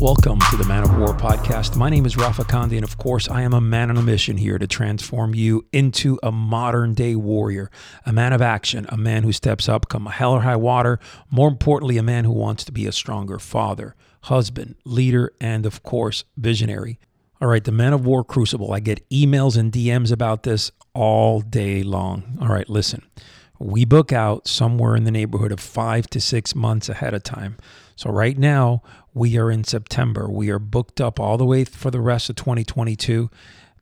[0.00, 1.76] Welcome to the Man of War podcast.
[1.76, 4.38] My name is Rafa Conde, and of course, I am a man on a mission
[4.38, 7.70] here to transform you into a modern day warrior,
[8.06, 10.98] a man of action, a man who steps up, come hell or high water.
[11.30, 15.82] More importantly, a man who wants to be a stronger father, husband, leader, and of
[15.82, 16.98] course, visionary.
[17.42, 18.72] All right, the Man of War Crucible.
[18.72, 22.38] I get emails and DMs about this all day long.
[22.40, 23.02] All right, listen.
[23.58, 27.58] We book out somewhere in the neighborhood of five to six months ahead of time.
[28.00, 28.80] So, right now,
[29.12, 30.26] we are in September.
[30.26, 33.28] We are booked up all the way for the rest of 2022.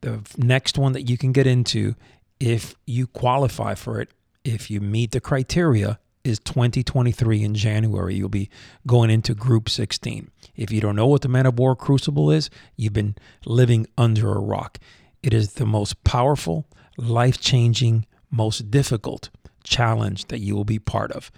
[0.00, 1.94] The next one that you can get into,
[2.40, 4.08] if you qualify for it,
[4.42, 8.16] if you meet the criteria, is 2023 in January.
[8.16, 8.50] You'll be
[8.88, 10.32] going into Group 16.
[10.56, 13.14] If you don't know what the Man of War Crucible is, you've been
[13.46, 14.80] living under a rock.
[15.22, 16.66] It is the most powerful,
[16.96, 19.30] life changing, most difficult
[19.62, 21.30] challenge that you will be part of.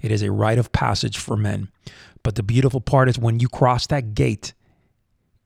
[0.00, 1.68] It is a rite of passage for men.
[2.24, 4.54] But the beautiful part is when you cross that gate,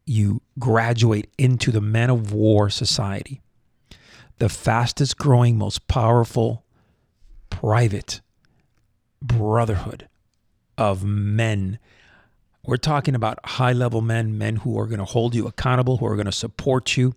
[0.06, 3.42] you graduate into the men of war society,
[4.38, 6.64] the fastest growing, most powerful
[7.50, 8.22] private
[9.20, 10.08] brotherhood
[10.78, 11.78] of men.
[12.64, 16.06] We're talking about high level men, men who are going to hold you accountable, who
[16.06, 17.14] are going to support you,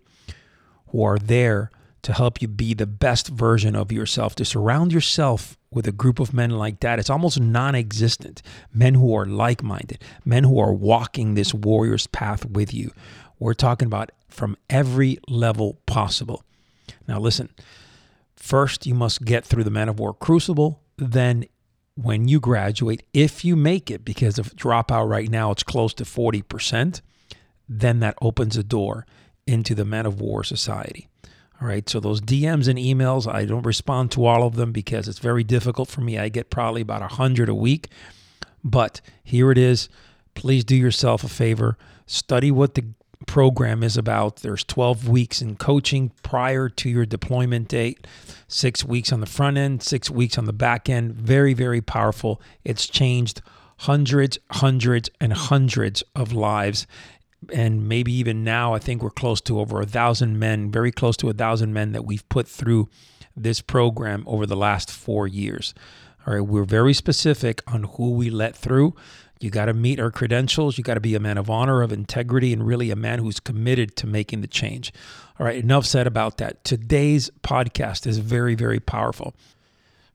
[0.87, 1.69] who are there
[2.01, 6.19] to help you be the best version of yourself, to surround yourself with a group
[6.19, 6.99] of men like that.
[6.99, 8.41] It's almost non existent.
[8.73, 12.91] Men who are like minded, men who are walking this warrior's path with you.
[13.39, 16.43] We're talking about from every level possible.
[17.07, 17.49] Now, listen,
[18.35, 20.81] first you must get through the Man of War Crucible.
[20.97, 21.45] Then,
[21.95, 26.03] when you graduate, if you make it, because of dropout right now, it's close to
[26.03, 27.01] 40%,
[27.67, 29.05] then that opens a door
[29.47, 31.07] into the Man of War Society.
[31.61, 31.87] All right.
[31.87, 35.43] So those DMs and emails, I don't respond to all of them because it's very
[35.43, 36.17] difficult for me.
[36.17, 37.89] I get probably about a hundred a week.
[38.63, 39.87] But here it is.
[40.33, 41.77] Please do yourself a favor.
[42.07, 42.85] Study what the
[43.27, 44.37] program is about.
[44.37, 48.07] There's 12 weeks in coaching prior to your deployment date,
[48.47, 51.13] six weeks on the front end, six weeks on the back end.
[51.13, 52.41] Very, very powerful.
[52.63, 53.41] It's changed
[53.77, 56.87] hundreds, hundreds, and hundreds of lives
[57.51, 61.17] and maybe even now, I think we're close to over a thousand men, very close
[61.17, 62.89] to a thousand men that we've put through
[63.35, 65.73] this program over the last four years.
[66.25, 68.95] All right, we're very specific on who we let through.
[69.39, 70.77] You got to meet our credentials.
[70.77, 73.39] You got to be a man of honor, of integrity, and really a man who's
[73.39, 74.93] committed to making the change.
[75.39, 76.63] All right, enough said about that.
[76.63, 79.33] Today's podcast is very, very powerful.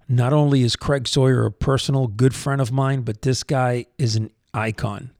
[0.08, 4.14] Not only is Craig Sawyer a personal good friend of mine, but this guy is
[4.14, 5.10] an icon.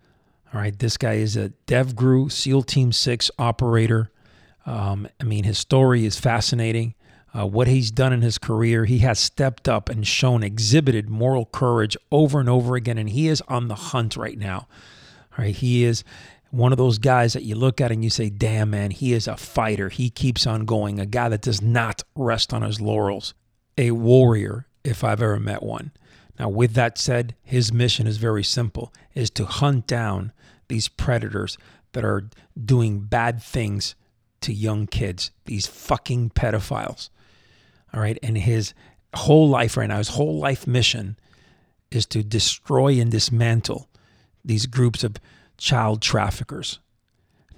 [0.57, 4.11] All right, this guy is a DevGru SEAL Team 6 operator.
[4.65, 6.95] Um, I mean, his story is fascinating.
[7.39, 11.45] Uh, what he's done in his career, he has stepped up and shown, exhibited moral
[11.45, 14.67] courage over and over again, and he is on the hunt right now.
[15.33, 16.03] All right, he is
[16.51, 19.29] one of those guys that you look at and you say, damn, man, he is
[19.29, 19.91] a fighter.
[19.91, 23.35] He keeps on going, a guy that does not rest on his laurels,
[23.77, 25.93] a warrior, if I've ever met one.
[26.39, 30.33] Now, with that said, his mission is very simple is to hunt down
[30.69, 31.59] these predators
[31.93, 32.29] that are
[32.63, 33.95] doing bad things
[34.43, 37.09] to young kids, these fucking pedophiles.
[37.93, 38.19] All right.
[38.23, 38.75] And his
[39.15, 41.17] whole life right now, his whole life mission
[41.91, 43.89] is to destroy and dismantle
[44.45, 45.17] these groups of
[45.57, 46.79] child traffickers.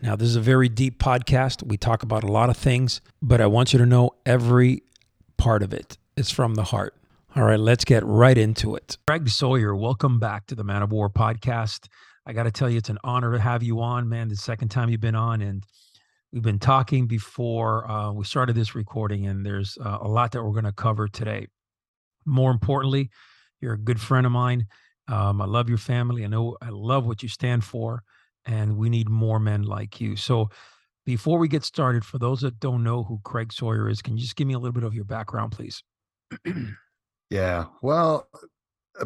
[0.01, 1.67] Now, this is a very deep podcast.
[1.67, 4.83] We talk about a lot of things, but I want you to know every
[5.37, 6.95] part of it is from the heart.
[7.35, 8.97] All right, let's get right into it.
[9.07, 11.89] Craig Sawyer, welcome back to the Man of War podcast.
[12.29, 14.29] I got to tell you, it's an honor to have you on, man.
[14.29, 15.65] The second time you've been on, and
[16.31, 20.45] we've been talking before uh, we started this recording, and there's uh, a lot that
[20.45, 21.47] we're going to cover today.
[22.27, 23.09] More importantly,
[23.63, 24.67] you're a good friend of mine.
[25.09, 26.23] Um, I love your family.
[26.23, 28.03] I know I love what you stand for,
[28.45, 30.15] and we need more men like you.
[30.15, 30.51] So,
[31.07, 34.23] before we get started, for those that don't know who Craig Sawyer is, can you
[34.23, 35.83] just give me a little bit of your background, please?
[37.31, 37.65] yeah.
[37.81, 38.29] Well,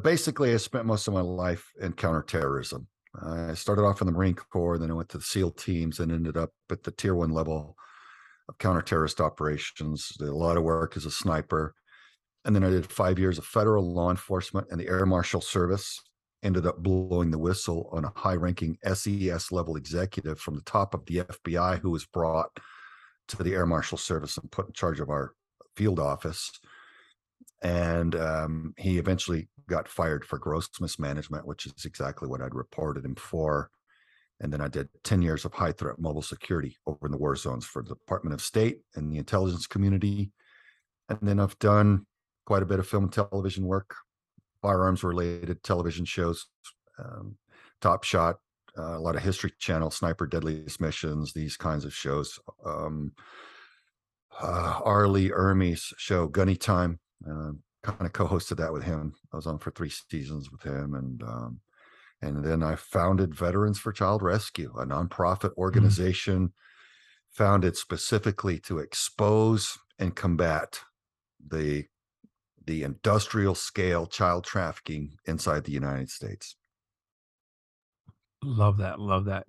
[0.02, 2.88] basically, I spent most of my life in counterterrorism.
[3.20, 6.10] I started off in the Marine Corps, then I went to the SEAL teams and
[6.10, 7.76] ended up at the tier one level
[8.48, 10.08] of counter-terrorist operations.
[10.18, 11.74] Did a lot of work as a sniper.
[12.44, 16.00] And then I did five years of federal law enforcement and the Air Marshal Service.
[16.42, 20.92] Ended up blowing the whistle on a high ranking SES level executive from the top
[20.92, 22.50] of the FBI who was brought
[23.28, 25.34] to the Air Marshal Service and put in charge of our
[25.76, 26.50] field office.
[27.62, 33.04] And um, he eventually got fired for gross mismanagement, which is exactly what I'd reported
[33.04, 33.70] him for.
[34.40, 37.36] And then I did 10 years of high threat mobile security over in the war
[37.36, 40.32] zones for the Department of State and the intelligence community.
[41.08, 42.06] And then I've done
[42.44, 43.94] quite a bit of film and television work,
[44.60, 46.46] firearms related television shows,
[46.98, 47.36] um,
[47.80, 48.36] Top Shot,
[48.78, 52.38] uh, a lot of History Channel, Sniper Deadliest Missions, these kinds of shows.
[52.64, 53.12] Um,
[54.40, 55.08] uh, R.
[55.08, 56.98] Lee Ermey's show, Gunny Time,
[57.28, 59.14] uh, kind of co-hosted that with him.
[59.32, 61.60] I was on for three seasons with him, and um,
[62.20, 65.58] and then I founded Veterans for Child Rescue, a nonprofit mm.
[65.58, 66.52] organization mm.
[67.30, 70.80] founded specifically to expose and combat
[71.44, 71.86] the
[72.64, 76.56] the industrial scale child trafficking inside the United States.
[78.44, 79.00] Love that.
[79.00, 79.46] Love that.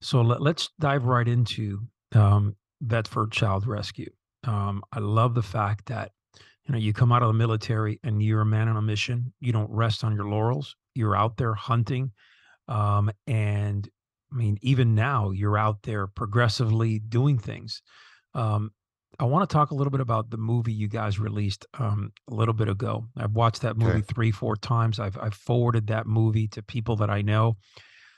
[0.00, 1.80] So let, us dive right into
[2.14, 4.10] um, Vet for Child Rescue.
[4.44, 6.10] Um, I love the fact that
[6.66, 9.32] you know you come out of the military and you're a man on a mission.
[9.40, 10.76] You don't rest on your laurels.
[10.94, 12.12] You're out there hunting,
[12.68, 13.88] um, and
[14.32, 17.82] I mean even now you're out there progressively doing things.
[18.34, 18.70] Um,
[19.18, 22.34] I want to talk a little bit about the movie you guys released um, a
[22.34, 23.06] little bit ago.
[23.16, 24.14] I've watched that movie okay.
[24.14, 24.98] three, four times.
[24.98, 27.56] I've I've forwarded that movie to people that I know.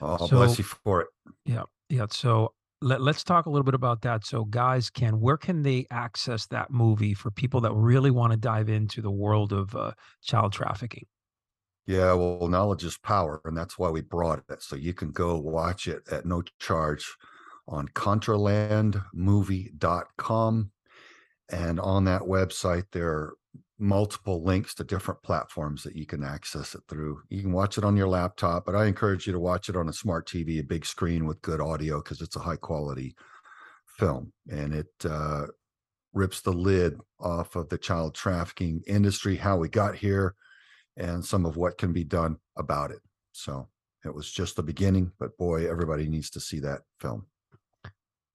[0.00, 1.08] Oh, so, bless you for it.
[1.46, 2.06] Yeah, yeah.
[2.10, 2.52] So
[2.84, 4.26] let, us talk a little bit about that.
[4.26, 8.36] So guys can where can they access that movie for people that really want to
[8.36, 9.92] dive into the world of uh,
[10.22, 11.06] child trafficking?
[11.86, 14.62] Yeah, well, knowledge is power, and that's why we brought it.
[14.62, 17.06] So you can go watch it at no charge
[17.68, 20.70] on contrabandmovie.com
[21.50, 23.34] and on that website, there
[23.78, 27.20] multiple links to different platforms that you can access it through.
[27.28, 29.88] You can watch it on your laptop, but I encourage you to watch it on
[29.88, 33.16] a smart TV, a big screen with good audio, because it's a high quality
[33.98, 35.46] film and it uh,
[36.12, 40.34] rips the lid off of the child trafficking industry, how we got here,
[40.96, 43.00] and some of what can be done about it.
[43.32, 43.68] So
[44.04, 47.26] it was just the beginning, but boy, everybody needs to see that film.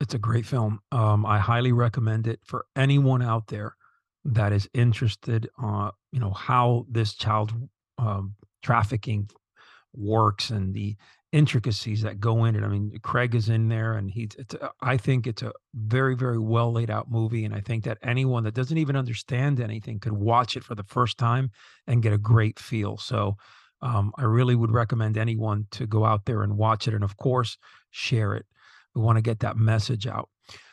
[0.01, 0.80] It's a great film.
[0.91, 3.75] Um, I highly recommend it for anyone out there
[4.25, 7.54] that is interested uh you know how this child
[7.98, 9.30] um, trafficking
[9.94, 10.95] works and the
[11.31, 12.63] intricacies that go in it.
[12.63, 14.31] I mean, Craig is in there, and he's.
[14.81, 18.44] I think it's a very, very well laid out movie, and I think that anyone
[18.44, 21.51] that doesn't even understand anything could watch it for the first time
[21.88, 22.98] and get a great feel.
[22.98, 23.38] So,
[23.81, 27.18] um, I really would recommend anyone to go out there and watch it, and of
[27.18, 27.57] course,
[27.92, 28.45] share it.
[28.95, 30.30] We want to get that message out.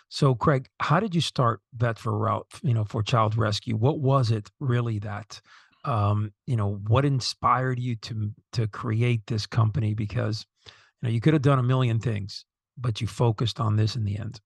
[0.08, 2.46] So, Craig, how did you start Vet for Route?
[2.62, 3.76] You know, for Child Rescue.
[3.76, 5.40] What was it really that,
[5.84, 9.94] um, you know, what inspired you to to create this company?
[9.94, 10.72] Because, you
[11.08, 12.44] know, you could have done a million things,
[12.78, 14.40] but you focused on this in the end.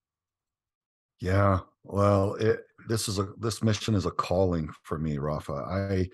[1.19, 5.53] Yeah, well, it, this is a this mission is a calling for me, Rafa.
[5.53, 6.09] I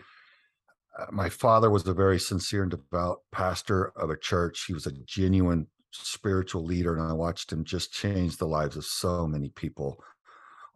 [1.00, 4.66] uh, my father was a very sincere and devout pastor of a church.
[4.68, 5.68] He was a genuine
[6.06, 10.04] spiritual leader, and I watched him just change the lives of so many people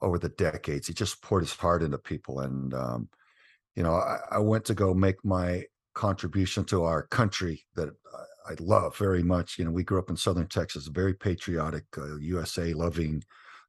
[0.01, 0.87] over the decades.
[0.87, 3.09] He just poured his heart into people, and um,
[3.75, 5.63] you know, I, I, went to go make my
[5.93, 7.89] contribution to our country that
[8.49, 9.57] I, love very much.
[9.57, 13.23] You know, we grew up in Southern Texas, a very patriotic, uh, USA loving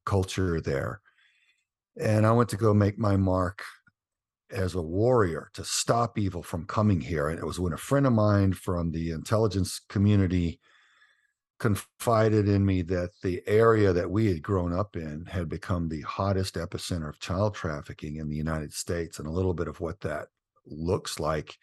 [0.05, 1.01] culture there,
[2.01, 3.63] and I went to go make my mark
[4.53, 7.29] as a warrior to stop evil from coming here.
[7.29, 10.61] And it was when a friend of mine from the intelligence community
[11.63, 16.01] confided in me that the area that we had grown up in had become the
[16.01, 20.01] hottest epicenter of child trafficking in the United States and a little bit of what
[20.01, 20.27] that
[20.67, 21.57] looks like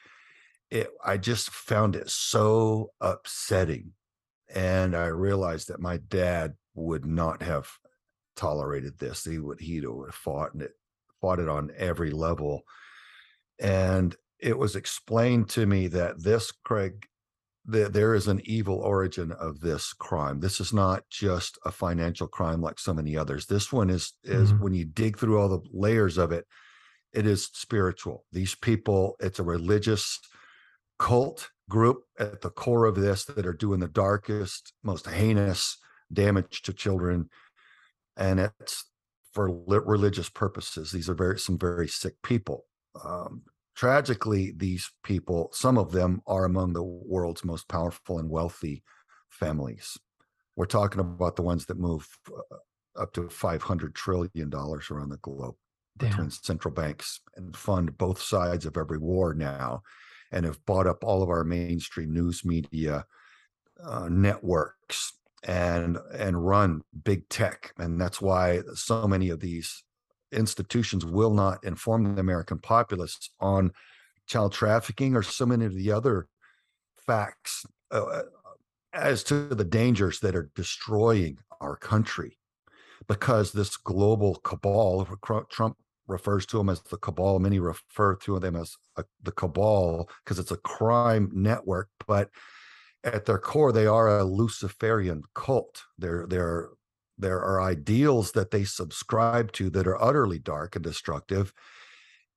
[0.71, 3.91] it I just found it so upsetting.
[4.53, 7.69] And I realized that my dad would not have
[8.35, 9.25] tolerated this.
[9.25, 10.71] He would he'd have fought it
[11.19, 12.63] fought it on every level.
[13.59, 17.05] And it was explained to me that this Craig
[17.65, 20.39] that there is an evil origin of this crime.
[20.39, 23.45] This is not just a financial crime like so many others.
[23.45, 24.63] This one is is mm-hmm.
[24.63, 26.45] when you dig through all the layers of it,
[27.13, 28.25] it is spiritual.
[28.31, 30.19] These people, it's a religious
[30.97, 35.77] cult group at the core of this that are doing the darkest, most heinous
[36.11, 37.29] damage to children,
[38.17, 38.85] and it's
[39.33, 40.91] for religious purposes.
[40.91, 42.65] These are very some very sick people.
[43.03, 43.43] Um,
[43.79, 48.83] tragically, these people, some of them are among the world's most powerful and wealthy
[49.29, 49.97] families.
[50.57, 55.55] We're talking about the ones that move uh, up to $500 trillion around the globe
[55.97, 56.09] Damn.
[56.09, 59.81] between central banks and fund both sides of every war now
[60.33, 63.05] and have bought up all of our mainstream news media
[63.81, 69.85] uh, networks and and run big tech and that's why so many of these
[70.31, 73.71] institutions will not inform the American populace on
[74.27, 76.27] child trafficking or so many of the other
[77.05, 78.21] facts uh, uh
[78.93, 82.37] as to the dangers that are destroying our country
[83.07, 85.07] because this global cabal
[85.49, 90.09] trump refers to them as the cabal many refer to them as a, the cabal
[90.23, 92.29] because it's a crime network but
[93.03, 95.83] at their core, they are a Luciferian cult.
[95.97, 96.69] There, there,
[97.19, 101.53] there are ideals that they subscribe to that are utterly dark and destructive.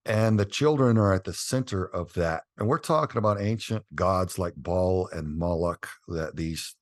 [0.05, 2.43] And the children are at the center of that.
[2.59, 6.75] And we're talking about ancient gods like Baal and Moloch, that these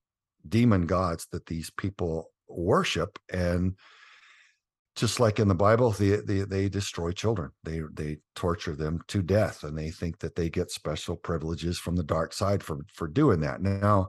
[0.49, 3.19] demon gods that these people worship.
[3.31, 3.77] And
[4.97, 7.51] just like in the Bible, they, they, they destroy children.
[7.63, 11.97] They they torture them to death, and they think that they get special privileges from
[11.97, 13.63] the dark side for for doing that.
[13.63, 14.09] Now,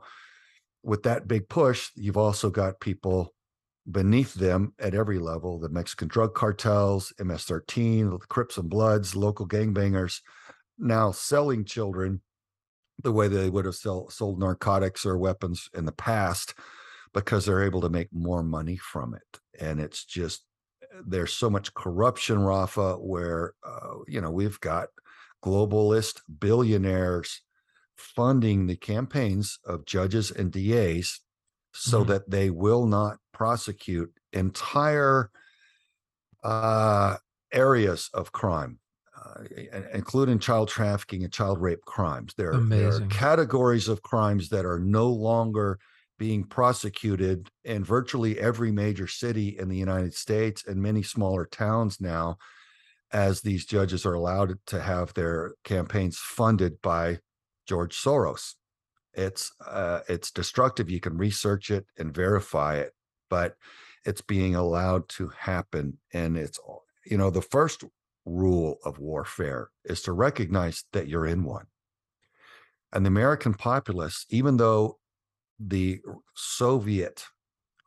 [0.83, 3.33] with that big push, you've also got people
[3.89, 9.47] beneath them at every level: the Mexican drug cartels, MS-13, the Crips and Bloods, local
[9.47, 10.21] gangbangers,
[10.77, 12.21] now selling children
[13.01, 16.53] the way they would have sell, sold narcotics or weapons in the past
[17.13, 19.39] because they're able to make more money from it.
[19.59, 20.43] And it's just
[21.05, 24.89] there's so much corruption, Rafa, where uh, you know we've got
[25.43, 27.41] globalist billionaires
[27.95, 31.19] funding the campaigns of judges and DAs
[31.73, 32.11] so mm-hmm.
[32.11, 35.29] that they will not prosecute entire
[36.43, 37.17] uh,
[37.51, 38.79] areas of crime,
[39.17, 39.43] uh,
[39.93, 42.33] including child trafficking and child rape crimes.
[42.35, 45.79] There, there, are categories of crimes that are no longer
[46.17, 51.99] being prosecuted in virtually every major city in the United States and many smaller towns
[51.99, 52.37] now,
[53.11, 57.17] as these judges are allowed to have their campaigns funded by
[57.67, 58.53] George Soros.
[59.13, 60.89] It's uh, it's destructive.
[60.89, 62.93] You can research it and verify it,
[63.29, 63.55] but
[64.05, 65.97] it's being allowed to happen.
[66.13, 66.59] And it's
[67.05, 67.83] you know the first
[68.25, 71.65] rule of warfare is to recognize that you're in one.
[72.93, 74.99] And the American populace, even though
[75.59, 76.01] the
[76.35, 77.25] Soviet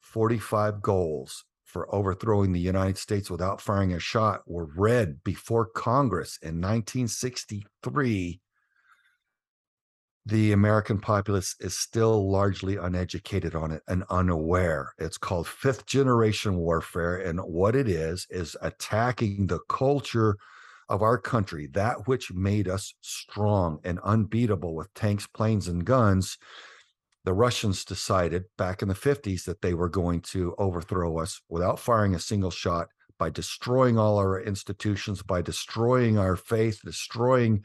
[0.00, 6.38] 45 goals for overthrowing the United States without firing a shot were read before Congress
[6.40, 8.40] in 1963,
[10.26, 14.94] the American populace is still largely uneducated on it and unaware.
[14.98, 17.16] It's called fifth generation warfare.
[17.18, 20.36] And what it is, is attacking the culture
[20.88, 26.38] of our country, that which made us strong and unbeatable with tanks, planes, and guns
[27.24, 31.80] the Russians decided back in the 50s that they were going to overthrow us without
[31.80, 32.88] firing a single shot
[33.18, 37.64] by destroying all our institutions, by destroying our faith, destroying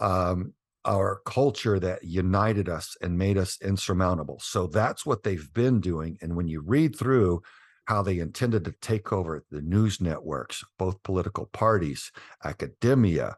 [0.00, 0.52] um,
[0.84, 4.38] our culture that united us and made us insurmountable.
[4.42, 6.18] So that's what they've been doing.
[6.20, 7.42] And when you read through
[7.86, 12.10] how they intended to take over the news networks, both political parties,
[12.44, 13.36] academia,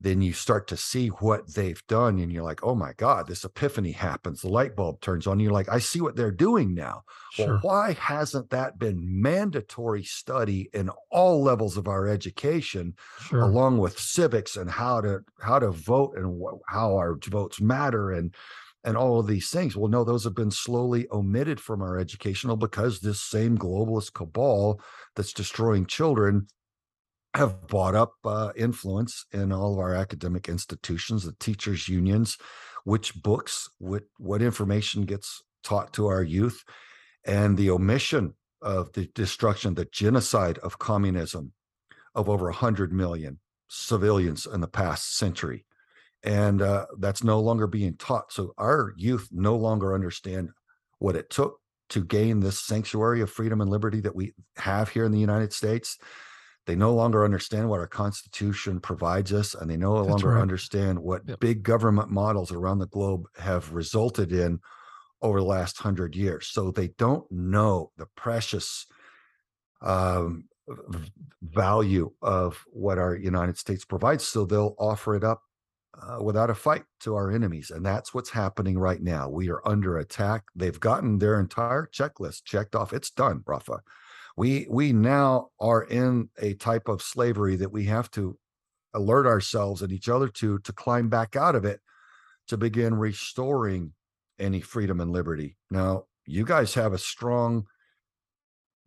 [0.00, 3.44] then you start to see what they've done and you're like oh my god this
[3.44, 7.02] epiphany happens the light bulb turns on you're like i see what they're doing now
[7.32, 7.46] sure.
[7.46, 13.42] well why hasn't that been mandatory study in all levels of our education sure.
[13.42, 18.12] along with civics and how to how to vote and wh- how our votes matter
[18.12, 18.34] and
[18.84, 22.56] and all of these things well no those have been slowly omitted from our educational
[22.56, 24.80] because this same globalist cabal
[25.16, 26.46] that's destroying children
[27.34, 32.38] have bought up uh, influence in all of our academic institutions, the teachers' unions,
[32.84, 36.64] which books, what, what information gets taught to our youth,
[37.24, 41.52] and the omission of the destruction, the genocide of communism
[42.14, 45.64] of over 100 million civilians in the past century.
[46.24, 48.32] And uh, that's no longer being taught.
[48.32, 50.50] So our youth no longer understand
[50.98, 55.04] what it took to gain this sanctuary of freedom and liberty that we have here
[55.04, 55.98] in the United States
[56.68, 60.42] they no longer understand what our Constitution provides us, and they no That's longer right.
[60.42, 61.40] understand what yep.
[61.40, 64.60] big government models around the globe have resulted in
[65.22, 66.48] over the last hundred years.
[66.48, 68.84] So they don't know the precious
[69.80, 70.44] um,
[71.40, 74.26] value of what our United States provides.
[74.26, 75.40] So they'll offer it up
[75.98, 77.70] uh, without a fight to our enemies.
[77.70, 79.30] And that's what's happening right now.
[79.30, 80.44] We are under attack.
[80.54, 82.92] They've gotten their entire checklist checked off.
[82.92, 83.80] It's done, Rafa
[84.38, 88.38] we we now are in a type of slavery that we have to
[88.94, 91.80] alert ourselves and each other to to climb back out of it
[92.46, 93.92] to begin restoring
[94.38, 95.56] any freedom and liberty.
[95.72, 97.66] Now you guys have a strong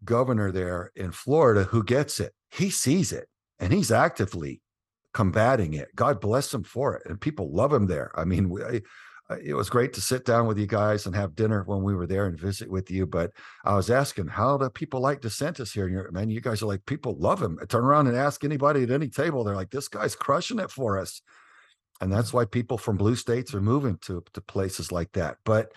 [0.05, 2.31] governor there in Florida who gets it.
[2.49, 3.27] He sees it
[3.59, 4.61] and he's actively
[5.13, 5.93] combating it.
[5.93, 8.09] God bless him for it and people love him there.
[8.15, 8.47] I mean
[9.31, 11.95] Uh, it was great to sit down with you guys and have dinner when we
[11.95, 13.05] were there and visit with you.
[13.05, 13.31] But
[13.63, 15.87] I was asking, how do people like DeSantis here?
[15.87, 17.57] And man, you guys are like, people love him.
[17.61, 20.71] I turn around and ask anybody at any table, they're like, this guy's crushing it
[20.71, 21.21] for us.
[22.01, 25.37] And that's why people from blue states are moving to, to places like that.
[25.45, 25.71] But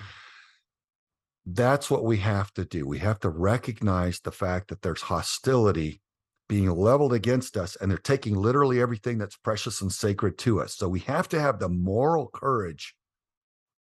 [1.46, 2.86] that's what we have to do.
[2.86, 6.00] We have to recognize the fact that there's hostility
[6.48, 10.74] being leveled against us, and they're taking literally everything that's precious and sacred to us.
[10.74, 12.94] So we have to have the moral courage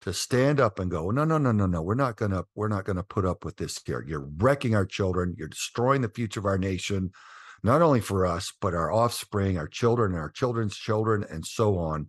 [0.04, 2.84] to stand up and go, no, no, no, no, no, we're not gonna, we're not
[2.84, 4.04] gonna put up with this here.
[4.06, 7.10] You're wrecking our children, you're destroying the future of our nation,
[7.62, 12.08] not only for us, but our offspring, our children, our children's children, and so on.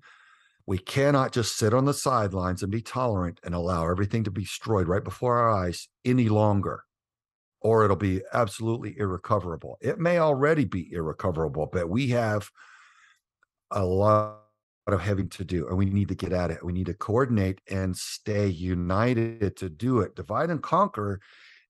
[0.68, 4.42] We cannot just sit on the sidelines and be tolerant and allow everything to be
[4.42, 6.84] destroyed right before our eyes any longer,
[7.62, 9.78] or it'll be absolutely irrecoverable.
[9.80, 12.50] It may already be irrecoverable, but we have
[13.72, 14.42] a lot
[14.94, 16.64] of having to do and we need to get at it.
[16.64, 20.16] We need to coordinate and stay united to do it.
[20.16, 21.20] Divide and conquer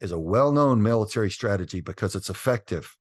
[0.01, 2.95] is a well known military strategy because it's effective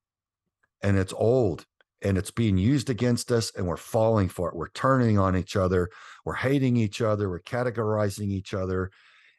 [0.81, 1.65] and it's old
[2.01, 4.55] and it's being used against us and we're falling for it.
[4.55, 5.89] We're turning on each other.
[6.23, 7.29] We're hating each other.
[7.29, 8.91] We're categorizing each other.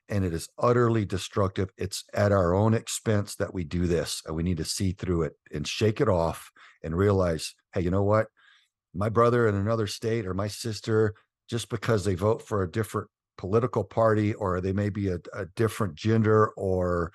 [0.09, 1.71] And it is utterly destructive.
[1.77, 4.23] It's at our own expense that we do this.
[4.27, 6.51] And we need to see through it and shake it off
[6.83, 8.29] and realize, hey, you know what?
[8.97, 11.15] My brother in another state or my sister,
[11.49, 15.47] just because they vote for a different political party or they may be a, a
[15.57, 17.13] different gender or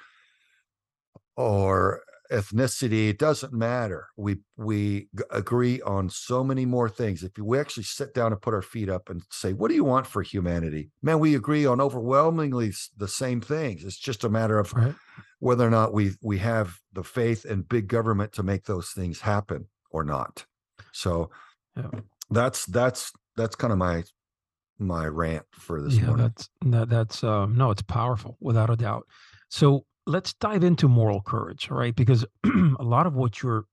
[1.36, 4.08] or ethnicity it doesn't matter.
[4.16, 7.24] We we agree on so many more things.
[7.24, 9.84] If we actually sit down and put our feet up and say what do you
[9.84, 10.92] want for humanity?
[11.02, 13.84] Man we agree on overwhelmingly the same things.
[13.84, 14.96] It's just a matter of right.
[15.40, 19.22] whether or not we we have the faith and big government to make those things
[19.22, 20.46] happen or not.
[20.94, 21.32] So
[21.76, 21.90] yeah.
[22.30, 24.04] that's that's that's kind of my
[24.80, 26.26] my rant for this yeah morning.
[26.26, 29.06] that's that, that's um no it's powerful without a doubt
[29.50, 31.96] so let's dive into moral courage, right?
[31.96, 33.66] Because a lot of what you're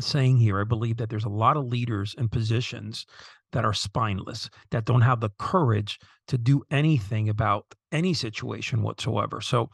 [0.00, 3.06] saying here, I believe that there's a lot of leaders and positions
[3.52, 9.40] that are spineless, that don't have the courage to do anything about any situation whatsoever.
[9.40, 9.70] So,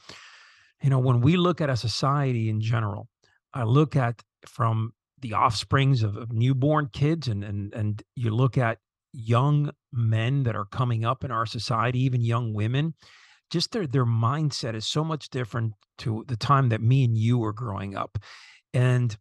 [0.83, 3.09] you know, when we look at a society in general,
[3.55, 8.59] I look at from the offsprings of, of newborn kids and and and you look
[8.59, 8.79] at
[9.13, 12.95] young men that are coming up in our society, even young women,
[13.51, 17.39] just their their mindset is so much different to the time that me and you
[17.39, 18.19] were growing up.
[18.73, 19.17] And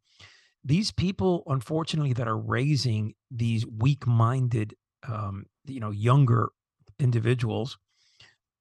[0.64, 4.76] these people unfortunately that are raising these weak-minded
[5.08, 6.50] um, you know younger
[7.00, 7.78] individuals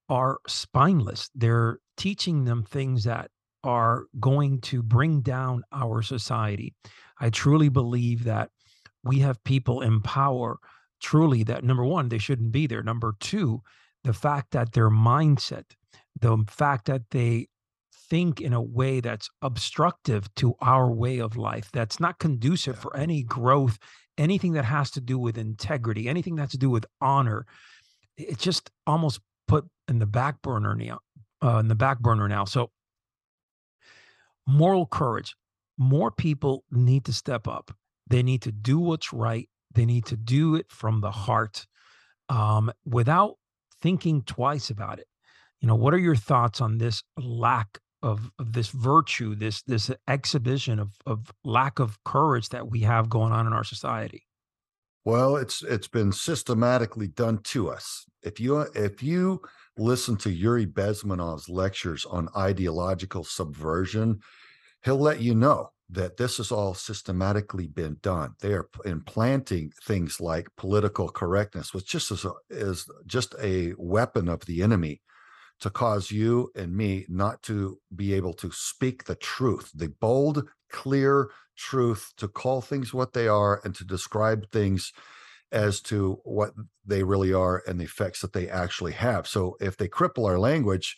[0.08, 1.28] are spineless.
[1.34, 3.30] They're teaching them things that
[3.64, 6.74] are going to bring down our society
[7.20, 8.50] i truly believe that
[9.04, 10.58] we have people in power
[11.00, 13.62] truly that number one they shouldn't be there number two
[14.04, 15.64] the fact that their mindset,
[16.20, 17.48] the fact that they
[18.08, 22.80] think in a way that's obstructive to our way of life, that's not conducive yeah.
[22.80, 23.78] for any growth,
[24.16, 27.46] anything that has to do with integrity, anything that's to do with honor.
[28.16, 31.00] It's just almost put in the back burner now.
[31.40, 32.44] Uh, in the back burner now.
[32.44, 32.70] So,
[34.48, 35.36] moral courage.
[35.76, 37.70] More people need to step up.
[38.08, 39.48] They need to do what's right.
[39.74, 41.66] They need to do it from the heart,
[42.28, 43.36] um, without
[43.80, 45.06] thinking twice about it.
[45.60, 49.90] You know, what are your thoughts on this lack of, of this virtue, this this
[50.08, 54.24] exhibition of of lack of courage that we have going on in our society?
[55.04, 58.06] Well, it's it's been systematically done to us.
[58.22, 59.42] If you if you
[59.78, 64.20] listen to Yuri Bezmenov's lectures on ideological subversion,
[64.84, 68.34] he'll let you know that this has all systematically been done.
[68.40, 74.28] They are implanting things like political correctness, which just is, a, is just a weapon
[74.28, 75.00] of the enemy
[75.60, 80.46] to cause you and me not to be able to speak the truth, the bold,
[80.70, 84.92] clear truth, to call things what they are and to describe things
[85.52, 86.52] as to what
[86.84, 89.26] they really are and the effects that they actually have.
[89.26, 90.96] So if they cripple our language,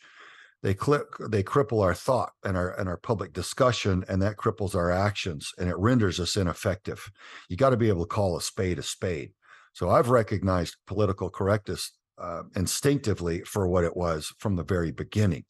[0.62, 4.74] they click they cripple our thought and our and our public discussion and that cripples
[4.74, 7.10] our actions and it renders us ineffective
[7.48, 9.32] you got to be able to call a spade a spade
[9.72, 15.44] so i've recognized political correctness uh, instinctively for what it was from the very beginning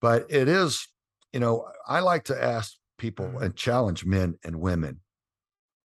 [0.00, 0.88] but it is
[1.32, 3.42] you know i like to ask people mm-hmm.
[3.42, 5.00] and challenge men and women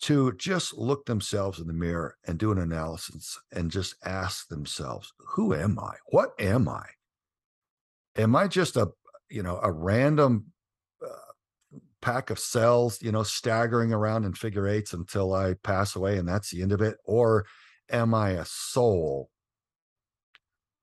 [0.03, 5.13] to just look themselves in the mirror and do an analysis and just ask themselves
[5.19, 5.95] who am i?
[6.07, 6.85] What am i?
[8.17, 8.91] Am I just a
[9.31, 10.47] you know a random
[11.05, 16.19] uh, pack of cells you know staggering around in figure eights until I pass away
[16.19, 17.47] and that's the end of it, or
[17.91, 19.31] am I a soul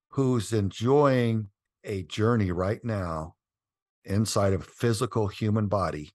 [0.10, 1.48] who's enjoying
[1.84, 3.36] a journey right now
[4.04, 6.12] inside of a physical human body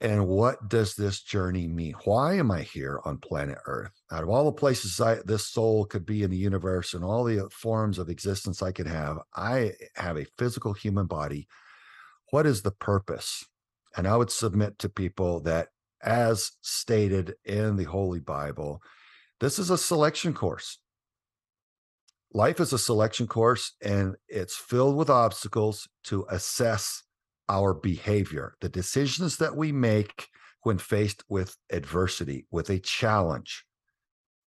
[0.00, 1.94] and what does this journey mean?
[2.04, 3.92] Why am I here on planet Earth?
[4.10, 7.24] Out of all the places I, this soul could be in the universe and all
[7.24, 11.48] the forms of existence I could have, I have a physical human body.
[12.30, 13.44] What is the purpose?
[13.96, 15.68] And I would submit to people that,
[16.02, 18.82] as stated in the Holy Bible,
[19.40, 20.78] this is a selection course.
[22.32, 27.02] life is a selection course and it's filled with obstacles to assess
[27.48, 30.28] our behavior, the decisions that we make
[30.62, 33.64] when faced with adversity, with a challenge.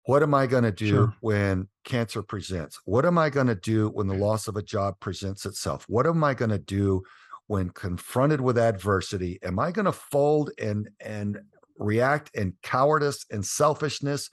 [0.05, 1.15] What am I going to do sure.
[1.21, 2.79] when cancer presents?
[2.85, 4.23] What am I going to do when the mm-hmm.
[4.23, 5.85] loss of a job presents itself?
[5.89, 7.03] What am I going to do
[7.49, 9.39] when confronted with adversity?
[9.43, 11.39] Am I going to fold and and
[11.79, 14.31] react in cowardice and selfishness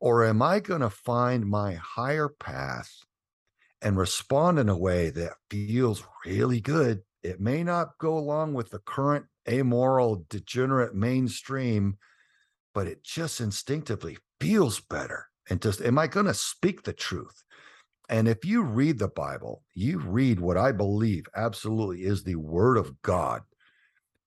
[0.00, 2.90] or am I going to find my higher path
[3.82, 7.02] and respond in a way that feels really good?
[7.28, 11.98] It may not go along with the current amoral, degenerate mainstream,
[12.72, 15.26] but it just instinctively feels better.
[15.50, 17.44] And just, am I going to speak the truth?
[18.08, 22.78] And if you read the Bible, you read what I believe absolutely is the word
[22.78, 23.42] of God,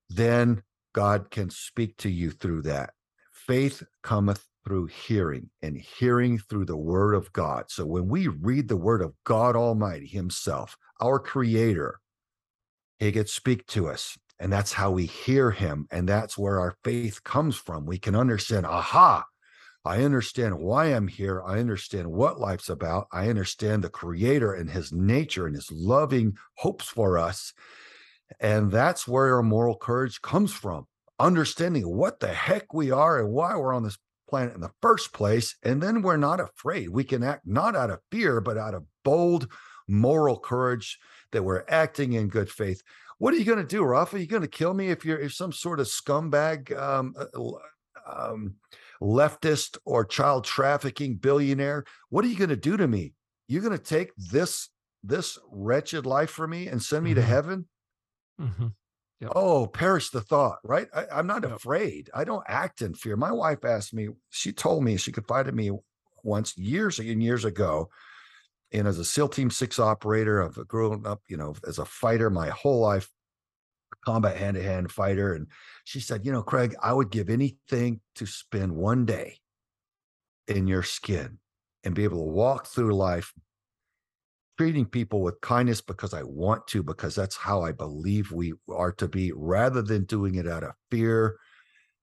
[0.08, 0.62] then
[0.94, 2.92] God can speak to you through that.
[3.34, 7.66] Faith cometh through hearing and hearing through the word of God.
[7.70, 12.01] So when we read the word of God Almighty Himself, our creator,
[13.02, 14.16] He gets speak to us.
[14.40, 15.88] And that's how we hear him.
[15.90, 17.88] And that's where our faith comes from.
[17.88, 19.26] We can understand, aha,
[19.84, 21.42] I understand why I'm here.
[21.44, 23.08] I understand what life's about.
[23.12, 27.54] I understand the creator and his nature and his loving hopes for us.
[28.40, 30.86] And that's where our moral courage comes from
[31.20, 33.98] understanding what the heck we are and why we're on this
[34.30, 35.56] planet in the first place.
[35.64, 36.90] And then we're not afraid.
[36.90, 39.48] We can act not out of fear, but out of bold
[39.88, 41.00] moral courage
[41.32, 42.82] that we're acting in good faith.
[43.17, 44.15] What are you going to do, Rafa?
[44.15, 47.52] Are you going to kill me if you're if some sort of scumbag um, uh,
[48.12, 48.56] um,
[49.02, 51.86] leftist or child trafficking billionaire?
[52.10, 53.13] What are you going to do to me?
[53.48, 54.70] You're going to take this
[55.04, 57.20] this wretched life from me and send me mm-hmm.
[57.20, 57.65] to heaven?
[58.39, 58.67] Mm-hmm.
[59.22, 59.32] Yep.
[59.36, 60.88] Oh, perish the thought, right?
[60.96, 61.52] I, am not yep.
[61.52, 62.10] afraid.
[62.13, 63.15] I don't act in fear.
[63.15, 65.72] My wife asked me, she told me, she confided me
[66.24, 67.89] once years and years ago.
[68.74, 72.30] And as a SEAL Team Six operator, I've grown up, you know, as a fighter
[72.30, 73.10] my whole life,
[74.06, 75.34] combat hand to hand fighter.
[75.34, 75.48] And
[75.84, 79.38] she said, You know, Craig, I would give anything to spend one day
[80.48, 81.40] in your skin
[81.84, 83.34] and be able to walk through life
[84.58, 88.92] treating people with kindness because I want to, because that's how I believe we are
[88.94, 91.38] to be, rather than doing it out of fear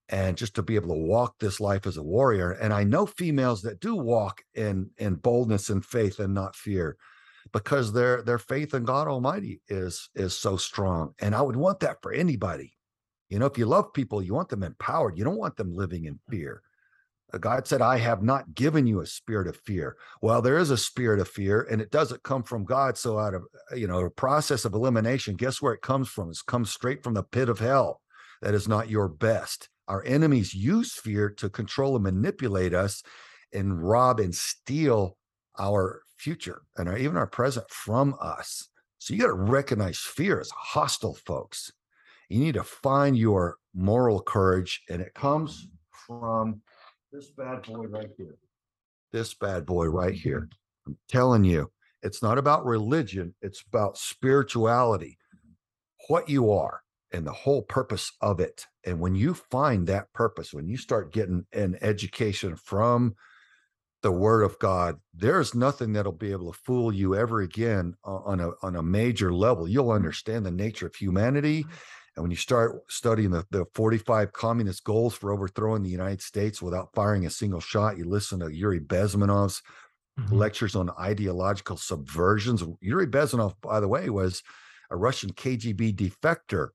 [0.08, 2.52] and just to be able to walk this life as a warrior.
[2.52, 6.96] And I know females that do walk in in boldness and faith and not fear
[7.52, 11.14] because their their faith in God Almighty is is so strong.
[11.20, 12.74] And I would want that for anybody.
[13.28, 15.18] You know, if you love people, you want them empowered.
[15.18, 16.30] You don't want them living in mm.
[16.30, 16.62] fear.
[17.32, 19.96] Uh, God said, I have not given you a spirit of fear.
[20.22, 22.96] Well, there is a spirit of fear, and it doesn't come from God.
[22.96, 26.30] So, out of uh, you know, a process of elimination, guess where it comes from?
[26.30, 28.00] It comes straight from the pit of hell.
[28.40, 29.68] That is not your best.
[29.88, 33.02] Our enemies use fear to control and manipulate us
[33.52, 35.16] and rob and steal
[35.58, 38.68] our future and our, even our present from us.
[38.98, 41.72] So you got to recognize fear as hostile, folks.
[42.28, 45.68] You need to find your moral courage, and it comes
[46.06, 46.60] from
[47.10, 48.36] this bad boy right here.
[49.12, 50.50] This bad boy right here.
[50.86, 51.70] I'm telling you,
[52.02, 55.16] it's not about religion, it's about spirituality,
[56.08, 58.66] what you are, and the whole purpose of it.
[58.84, 63.14] And when you find that purpose, when you start getting an education from
[64.02, 68.40] the word of God, there's nothing that'll be able to fool you ever again on
[68.40, 69.68] a on a major level.
[69.68, 71.64] You'll understand the nature of humanity
[72.18, 76.60] and when you start studying the, the 45 communist goals for overthrowing the United States
[76.60, 79.62] without firing a single shot, you listen to Yuri Bezmenov's
[80.18, 80.34] mm-hmm.
[80.34, 82.76] lectures on ideological subversions.
[82.80, 84.42] Yuri Bezmenov, by the way, was
[84.90, 86.70] a Russian KGB defector.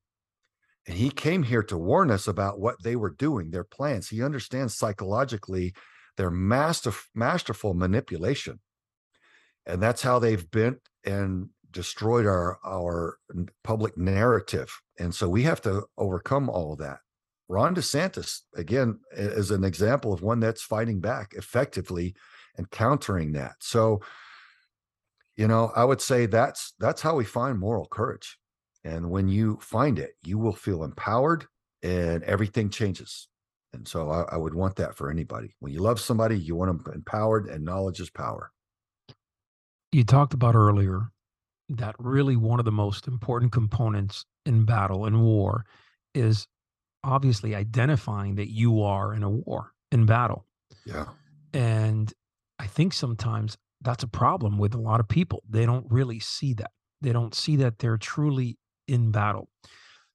[0.86, 4.08] And he came here to warn us about what they were doing, their plans.
[4.08, 5.74] He understands psychologically
[6.16, 8.60] their master, masterful manipulation.
[9.66, 13.18] And that's how they've bent and destroyed our our
[13.64, 16.98] public narrative and so we have to overcome all of that
[17.48, 22.14] ron desantis again is an example of one that's fighting back effectively
[22.56, 24.00] and countering that so
[25.36, 28.38] you know i would say that's that's how we find moral courage
[28.84, 31.46] and when you find it you will feel empowered
[31.82, 33.28] and everything changes
[33.72, 36.84] and so I, I would want that for anybody when you love somebody you want
[36.84, 38.50] them empowered and knowledge is power
[39.92, 41.10] you talked about earlier
[41.68, 45.64] that really one of the most important components in battle and war
[46.14, 46.46] is
[47.02, 50.46] obviously identifying that you are in a war in battle.
[50.84, 51.06] Yeah.
[51.52, 52.12] And
[52.58, 55.42] I think sometimes that's a problem with a lot of people.
[55.48, 56.70] They don't really see that.
[57.00, 59.48] They don't see that they're truly in battle.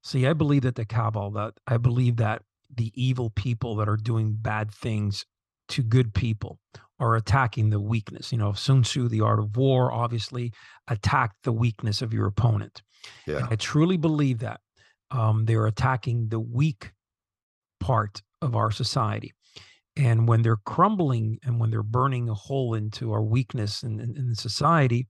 [0.03, 2.41] See, I believe that the cabal, that I believe that
[2.73, 5.25] the evil people that are doing bad things
[5.69, 6.59] to good people
[6.99, 8.31] are attacking the weakness.
[8.31, 10.51] You know, Sun Tzu, The Art of War, obviously
[10.87, 12.81] attacked the weakness of your opponent.
[13.25, 13.37] Yeah.
[13.37, 14.59] And I truly believe that
[15.11, 16.91] um, they're attacking the weak
[17.79, 19.33] part of our society.
[19.95, 24.15] And when they're crumbling and when they're burning a hole into our weakness in, in,
[24.15, 25.07] in society,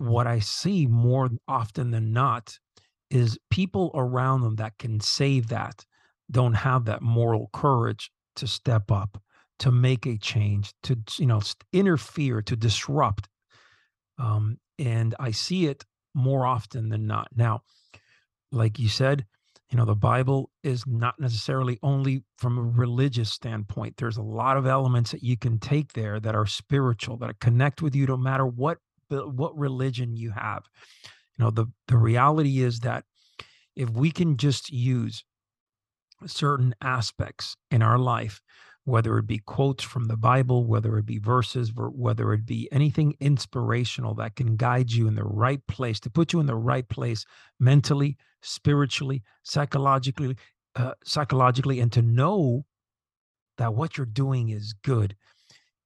[0.00, 2.58] what I see more often than not
[3.10, 5.84] is people around them that can save that
[6.30, 9.20] don't have that moral courage to step up
[9.58, 11.40] to make a change to you know
[11.72, 13.28] interfere to disrupt
[14.18, 15.84] um, and i see it
[16.14, 17.28] more often than not.
[17.34, 17.60] Now
[18.52, 19.26] like you said
[19.70, 23.96] you know the bible is not necessarily only from a religious standpoint.
[23.96, 27.82] There's a lot of elements that you can take there that are spiritual that connect
[27.82, 28.78] with you no matter what
[29.10, 30.64] what religion you have
[31.38, 33.04] you know the the reality is that
[33.76, 35.24] if we can just use
[36.26, 38.40] certain aspects in our life
[38.84, 43.14] whether it be quotes from the Bible, whether it be verses, whether it be anything
[43.20, 46.88] inspirational that can guide you in the right place, to put you in the right
[46.88, 47.24] place
[47.58, 50.36] mentally, spiritually, psychologically,
[50.76, 52.64] uh, psychologically, and to know
[53.58, 55.14] that what you're doing is good.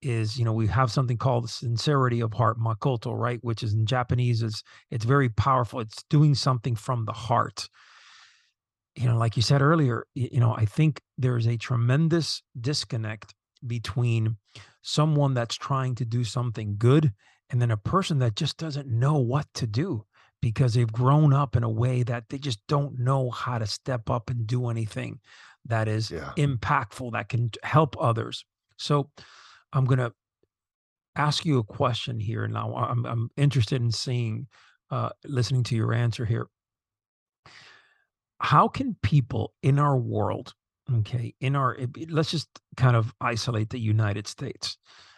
[0.04, 3.38] Is you know we have something called sincerity of heart, makoto, right?
[3.42, 5.80] Which is in Japanese is it's very powerful.
[5.80, 7.68] It's doing something from the heart
[8.96, 13.34] you know, like you said earlier, you know, I think there's a tremendous disconnect
[13.66, 14.36] between
[14.82, 17.12] someone that's trying to do something good
[17.50, 20.04] and then a person that just doesn't know what to do
[20.40, 24.10] because they've grown up in a way that they just don't know how to step
[24.10, 25.18] up and do anything
[25.64, 26.32] that is yeah.
[26.36, 28.44] impactful that can help others.
[28.76, 29.10] So
[29.74, 30.12] I'm going to
[31.16, 32.74] ask you a question here now.
[32.74, 34.46] I'm, I'm interested in seeing,
[34.90, 36.46] uh, listening to your answer here
[38.44, 40.52] how can people in our world,
[40.98, 41.78] okay, in our,
[42.10, 44.76] let's just kind of isolate the United States.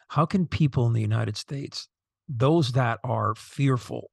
[0.09, 1.89] How can people in the United States,
[2.29, 4.11] those that are fearful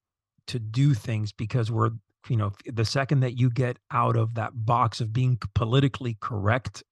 [0.47, 1.91] to do things because we're,
[2.27, 6.83] you know, the second that you get out of that box of being politically correct,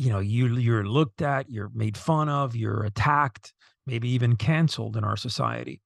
[0.00, 3.52] you know, you you're looked at, you're made fun of, you're attacked,
[3.86, 5.80] maybe even canceled in our society.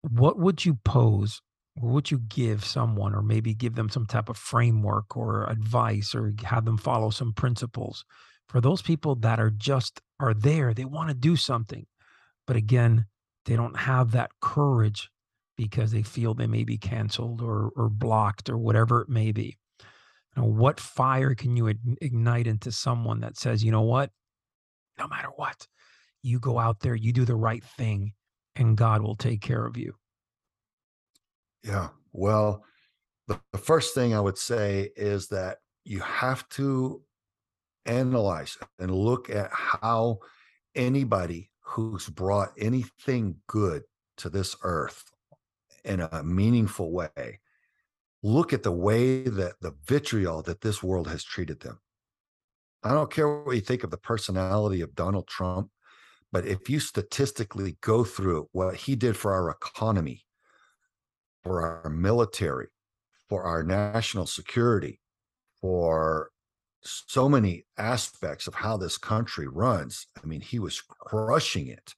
[0.00, 1.42] What would you pose
[1.78, 6.14] what would you give someone or maybe give them some type of framework or advice
[6.14, 8.04] or have them follow some principles
[8.48, 11.86] for those people that are just are there they want to do something
[12.46, 13.04] but again
[13.44, 15.10] they don't have that courage
[15.56, 19.58] because they feel they may be canceled or or blocked or whatever it may be
[20.36, 24.10] know, what fire can you ignite into someone that says you know what
[24.98, 25.66] no matter what
[26.22, 28.12] you go out there you do the right thing
[28.56, 29.94] and god will take care of you
[31.66, 31.88] yeah.
[32.12, 32.64] Well,
[33.26, 37.02] the, the first thing I would say is that you have to
[37.84, 40.20] analyze and look at how
[40.74, 43.82] anybody who's brought anything good
[44.18, 45.10] to this earth
[45.84, 47.40] in a meaningful way
[48.26, 51.78] look at the way that the vitriol that this world has treated them
[52.82, 55.70] i don't care what you think of the personality of donald trump
[56.32, 60.26] but if you statistically go through what he did for our economy
[61.46, 62.66] for our military,
[63.28, 65.00] for our national security,
[65.60, 66.30] for
[66.82, 70.08] so many aspects of how this country runs.
[70.22, 71.94] I mean, he was crushing it,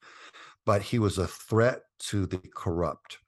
[0.66, 3.18] but he was a threat to the corrupt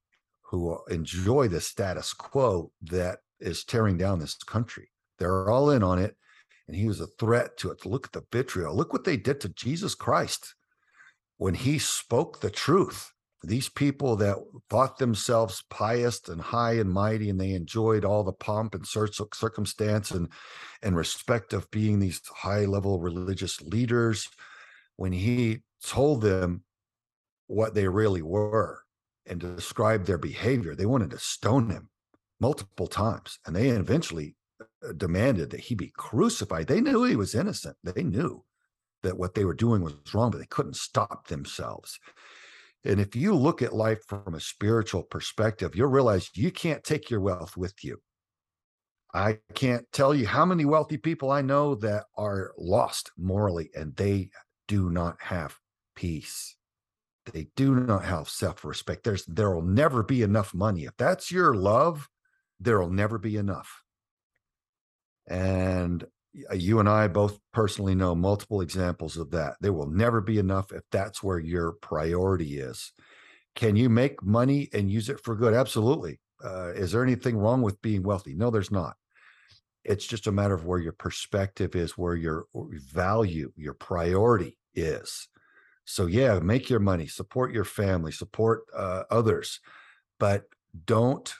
[0.50, 4.90] who enjoy the status quo that is tearing down this country.
[5.18, 6.16] They're all in on it.
[6.66, 7.86] And he was a threat to it.
[7.86, 8.76] Look at the vitriol.
[8.76, 10.54] Look what they did to Jesus Christ
[11.36, 14.36] when he spoke the truth these people that
[14.68, 20.10] thought themselves pious and high and mighty and they enjoyed all the pomp and circumstance
[20.10, 20.28] and
[20.82, 24.28] and respect of being these high level religious leaders
[24.96, 26.62] when he told them
[27.46, 28.82] what they really were
[29.26, 31.88] and described their behavior they wanted to stone him
[32.40, 37.34] multiple times and they eventually uh, demanded that he be crucified they knew he was
[37.34, 38.44] innocent they knew
[39.02, 41.98] that what they were doing was wrong but they couldn't stop themselves
[42.84, 47.10] and if you look at life from a spiritual perspective, you'll realize you can't take
[47.10, 48.00] your wealth with you.
[49.12, 53.94] I can't tell you how many wealthy people I know that are lost morally and
[53.96, 54.30] they
[54.66, 55.56] do not have
[55.94, 56.56] peace.
[57.26, 59.04] They do not have self-respect.
[59.04, 60.84] There's there will never be enough money.
[60.84, 62.08] If that's your love,
[62.58, 63.82] there will never be enough.
[65.28, 66.04] And
[66.50, 69.56] uh, you and I both personally know multiple examples of that.
[69.60, 72.92] There will never be enough if that's where your priority is.
[73.54, 75.54] Can you make money and use it for good?
[75.54, 76.20] Absolutely.
[76.42, 78.34] Uh, is there anything wrong with being wealthy?
[78.34, 78.96] No, there's not.
[79.84, 85.28] It's just a matter of where your perspective is, where your value, your priority is.
[85.84, 89.60] So, yeah, make your money, support your family, support uh, others,
[90.18, 90.44] but
[90.84, 91.32] don't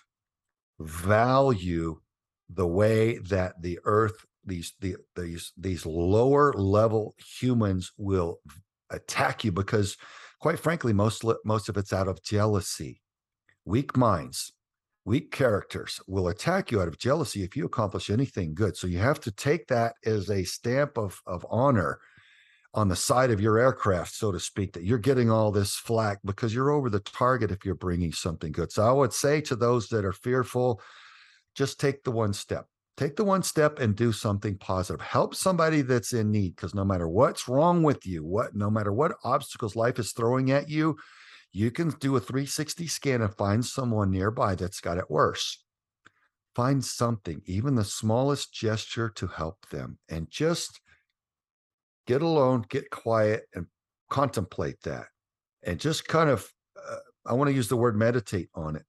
[0.81, 2.01] value
[2.49, 8.41] the way that the earth these the, these these lower level humans will
[8.89, 9.97] attack you because
[10.41, 13.01] quite frankly most most of it's out of jealousy.
[13.65, 14.53] Weak minds
[15.05, 18.77] weak characters will attack you out of jealousy if you accomplish anything good.
[18.77, 21.99] So you have to take that as a stamp of of honor
[22.75, 26.19] on the side of your aircraft so to speak that you're getting all this flack
[26.25, 28.71] because you're over the target if you're bringing something good.
[28.71, 30.81] So i would say to those that are fearful
[31.55, 32.67] just take the one step.
[32.97, 35.01] Take the one step and do something positive.
[35.01, 38.93] Help somebody that's in need because no matter what's wrong with you what no matter
[38.93, 40.97] what obstacles life is throwing at you
[41.53, 45.65] you can do a 360 scan and find someone nearby that's got it worse.
[46.55, 50.81] Find something even the smallest gesture to help them and just
[52.07, 53.67] get alone get quiet and
[54.11, 55.07] contemplate that
[55.63, 56.51] and just kind of
[56.91, 58.85] uh, i want to use the word meditate on it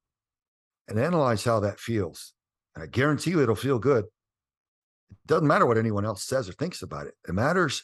[0.88, 2.34] and analyze how that feels
[2.76, 4.06] And I guarantee you it'll feel good.
[4.06, 7.16] It doesn't matter what anyone else says or thinks about it.
[7.28, 7.84] It matters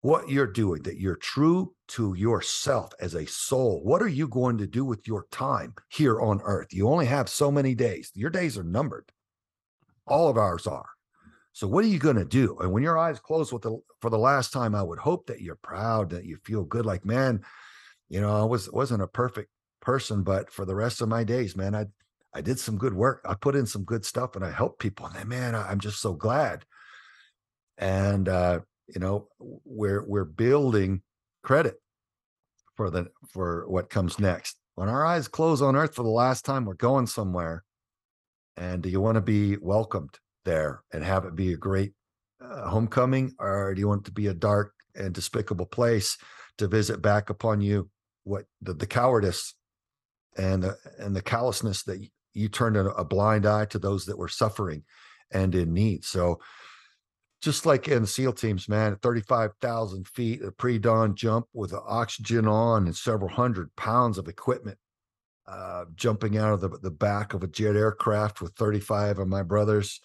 [0.00, 3.80] what you're doing, that you're true to yourself as a soul.
[3.84, 6.68] What are you going to do with your time here on earth?
[6.72, 8.10] You only have so many days.
[8.14, 9.10] Your days are numbered.
[10.06, 10.88] All of ours are.
[11.58, 12.56] So what are you going to do?
[12.60, 15.40] And when your eyes close with the for the last time, I would hope that
[15.40, 17.40] you're proud, that you feel good like, man,
[18.08, 21.56] you know, I was wasn't a perfect person, but for the rest of my days,
[21.56, 21.86] man, I
[22.32, 23.22] I did some good work.
[23.28, 25.06] I put in some good stuff and I helped people.
[25.06, 26.64] And man, I'm just so glad.
[27.76, 31.02] And uh, you know, we're we're building
[31.42, 31.82] credit
[32.76, 34.60] for the for what comes next.
[34.76, 37.64] When our eyes close on earth for the last time, we're going somewhere.
[38.56, 41.92] And do you want to be welcomed there and have it be a great
[42.40, 46.16] uh, homecoming, or do you want it to be a dark and despicable place
[46.56, 47.90] to visit back upon you
[48.24, 49.54] what the, the cowardice
[50.36, 52.00] and the and the callousness that
[52.34, 54.82] you turned a, a blind eye to those that were suffering
[55.30, 56.04] and in need.
[56.04, 56.40] So
[57.40, 62.48] just like in SEAL teams, man, at 35,000 feet, a pre dawn jump with oxygen
[62.48, 64.78] on and several hundred pounds of equipment,
[65.46, 69.42] uh, jumping out of the, the back of a jet aircraft with 35 of my
[69.42, 70.00] brothers.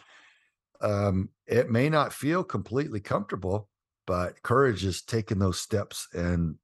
[0.83, 3.69] Um, it may not feel completely comfortable,
[4.05, 6.55] but courage is taking those steps and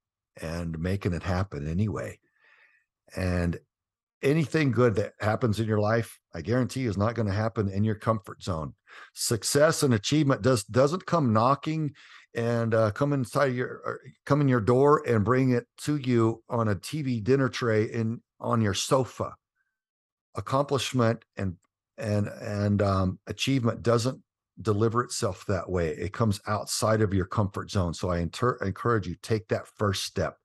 [0.41, 2.19] and making it happen anyway.
[3.15, 3.59] And
[4.21, 7.83] anything good that happens in your life, I guarantee is not going to happen in
[7.83, 8.73] your comfort zone.
[9.13, 11.93] Success and achievement does doesn't come knocking
[12.35, 16.67] and uh, come inside your come in your door and bring it to you on
[16.67, 19.35] a TV dinner tray in on your sofa.
[20.35, 21.55] Accomplishment and
[21.99, 24.21] and and um, achievement doesn't
[24.61, 25.89] deliver itself that way.
[25.89, 27.93] It comes outside of your comfort zone.
[27.93, 30.37] So I inter- encourage you take that first step.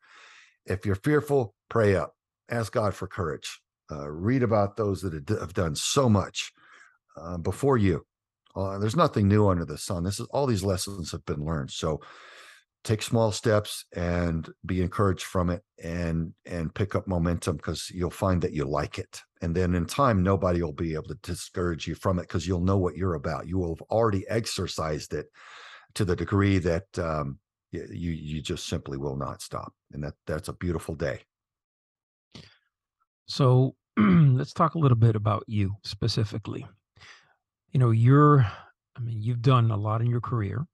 [0.67, 2.15] If you're fearful, pray up.
[2.49, 6.53] Ask God for courage uh, read about those that have done so much
[7.17, 8.05] uh, before you.
[8.57, 10.05] Uh, there's nothing new under the sun.
[10.05, 11.71] This is all these lessons have been learned.
[11.71, 12.01] So
[12.85, 18.11] take small steps and be encouraged from it and and pick up momentum because you'll
[18.11, 19.21] find that you like it.
[19.43, 22.61] And then in time nobody will be able to discourage you from it because you'll
[22.61, 23.49] know what you're about.
[23.49, 25.27] You will have already exercised it
[25.95, 27.39] to the degree that um,
[27.71, 29.73] you you just simply will not stop.
[29.93, 31.23] And that that's a beautiful day.
[33.27, 36.67] So let's talk a little bit about you specifically.
[37.73, 38.41] You know, you're,
[38.97, 40.67] I mean, you've done a lot in your career,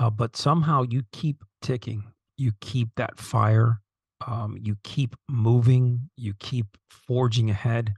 [0.00, 2.02] uh, but somehow you keep ticking.
[2.36, 3.80] You keep that fire.
[4.26, 6.10] Um, you keep moving.
[6.16, 7.94] You keep forging ahead.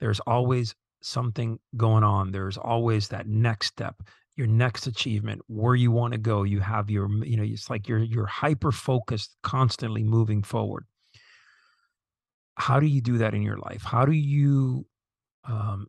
[0.00, 2.30] There's always something going on.
[2.30, 4.02] There's always that next step,
[4.36, 6.44] your next achievement, where you want to go.
[6.44, 10.84] You have your, you know, it's like you're you're hyper focused, constantly moving forward
[12.58, 13.82] how do you do that in your life?
[13.82, 14.86] How do you
[15.44, 15.88] um,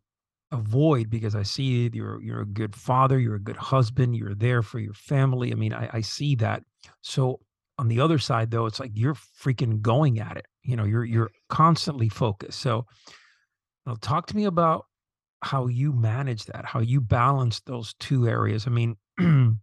[0.52, 1.10] avoid?
[1.10, 4.80] Because I see you're you're a good father, you're a good husband, you're there for
[4.80, 5.52] your family.
[5.52, 6.64] I mean, I, I see that.
[7.02, 7.40] So
[7.78, 10.46] on the other side, though, it's like you're freaking going at it.
[10.64, 12.60] You know, you're you're constantly focused.
[12.60, 13.14] So, you
[13.92, 14.86] know, talk to me about
[15.44, 18.66] how you manage that, how you balance those two areas.
[18.66, 19.58] I mean, you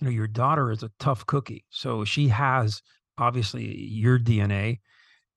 [0.00, 2.82] know, your daughter is a tough cookie, so she has
[3.18, 4.80] obviously your DNA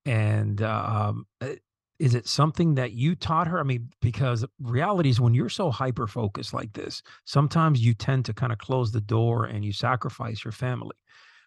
[0.06, 1.56] and um, eh,
[2.00, 3.60] is it something that you taught her?
[3.60, 8.26] I mean, because reality is when you're so hyper focused like this, sometimes you tend
[8.26, 10.96] to kind of close the door and you sacrifice your family.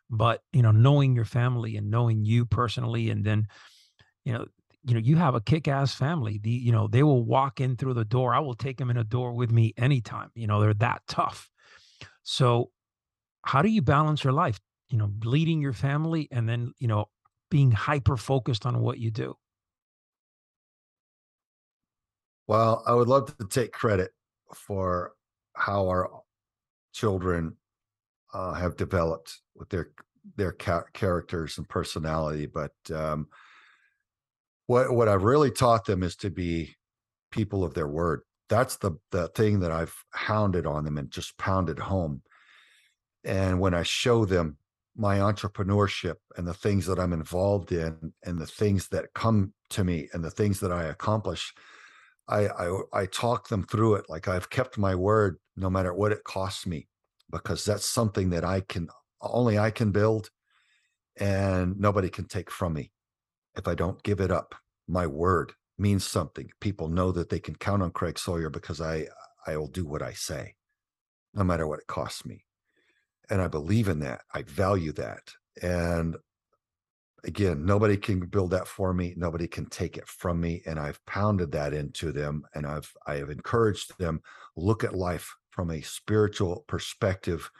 [0.09, 3.49] But you know, knowing your family and knowing you personally, and then
[4.25, 4.47] you know,
[4.85, 6.39] you know, you have a kick-ass family.
[6.41, 8.33] The, you know, they will walk in through the door.
[8.33, 10.31] I will take them in a door with me anytime.
[10.35, 11.51] You know, they're that tough.
[12.23, 12.71] So
[13.43, 14.61] how do you balance your life?
[14.91, 17.07] You know, leading your family and then, you know,
[17.51, 19.37] being hyper focused on what you do.
[22.47, 24.13] Well, I would love to take credit
[24.55, 25.13] for
[25.55, 26.11] how our
[26.93, 27.57] children
[28.33, 29.91] uh, have developed with their
[30.37, 33.29] their ca- characters and personality, but um,
[34.67, 36.75] what what I've really taught them is to be
[37.31, 38.23] people of their word.
[38.49, 42.23] That's the the thing that I've hounded on them and just pounded home.
[43.25, 44.59] And when I show them
[44.97, 49.85] my entrepreneurship and the things that I'm involved in and the things that come to
[49.85, 51.53] me and the things that I accomplish,
[52.29, 56.12] I, I I talk them through it like I've kept my word no matter what
[56.12, 56.89] it costs me
[57.31, 58.89] because that's something that I can
[59.20, 60.31] only I can build
[61.16, 62.93] and nobody can take from me
[63.57, 64.55] if I don't give it up.
[64.89, 66.51] My word means something.
[66.61, 69.07] People know that they can count on Craig Sawyer because I
[69.47, 70.57] I will do what I say
[71.35, 72.45] no matter what it costs me.
[73.31, 74.22] And I believe in that.
[74.33, 75.33] I value that.
[75.62, 76.16] And
[77.27, 79.14] again, nobody can build that for me.
[79.16, 80.62] Nobody can take it from me.
[80.64, 84.22] And I've pounded that into them and I've I have encouraged them
[84.57, 87.51] look at life from a spiritual perspective.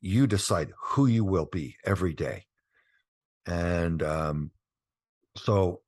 [0.00, 2.44] You decide who you will be every day.
[3.46, 4.50] And um,
[5.36, 5.80] so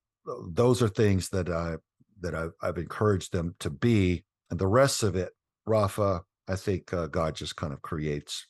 [0.49, 1.77] those are things that I
[2.21, 4.25] that I've, I've encouraged them to be.
[4.51, 5.33] And the rest of it,
[5.67, 8.47] Rafa, I think uh, God just kind of creates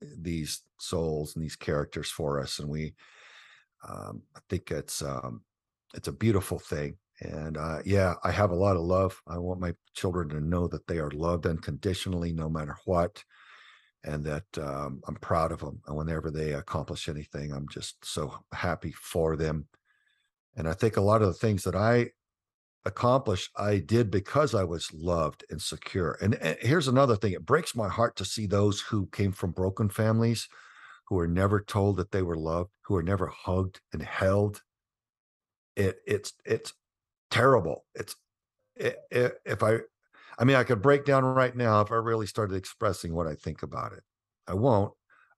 [0.00, 2.94] these souls and these characters for us, and we
[3.88, 5.42] um, I think it's um,
[5.94, 6.96] it's a beautiful thing.
[7.20, 9.20] And uh, yeah, I have a lot of love.
[9.28, 13.22] I want my children to know that they are loved unconditionally, no matter what,
[14.04, 15.80] and that um, I'm proud of them.
[15.86, 19.66] And whenever they accomplish anything, I'm just so happy for them.
[20.56, 22.10] And I think a lot of the things that I
[22.84, 26.18] accomplished, I did because I was loved and secure.
[26.20, 29.52] And, and here's another thing: it breaks my heart to see those who came from
[29.52, 30.48] broken families
[31.12, 34.62] who are never told that they were loved, who are never hugged and held.
[35.76, 36.72] It it's it's
[37.30, 37.84] terrible.
[37.94, 38.16] It's
[38.76, 39.80] it, it, if I
[40.38, 43.34] I mean I could break down right now if I really started expressing what I
[43.34, 44.02] think about it.
[44.48, 44.94] I won't,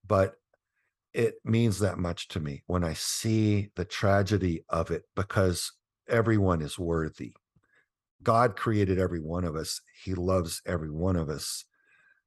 [0.06, 0.34] but
[1.12, 5.72] it means that much to me when I see the tragedy of it because
[6.08, 7.34] everyone is worthy.
[8.22, 9.80] God created every one of us.
[10.04, 11.64] He loves every one of us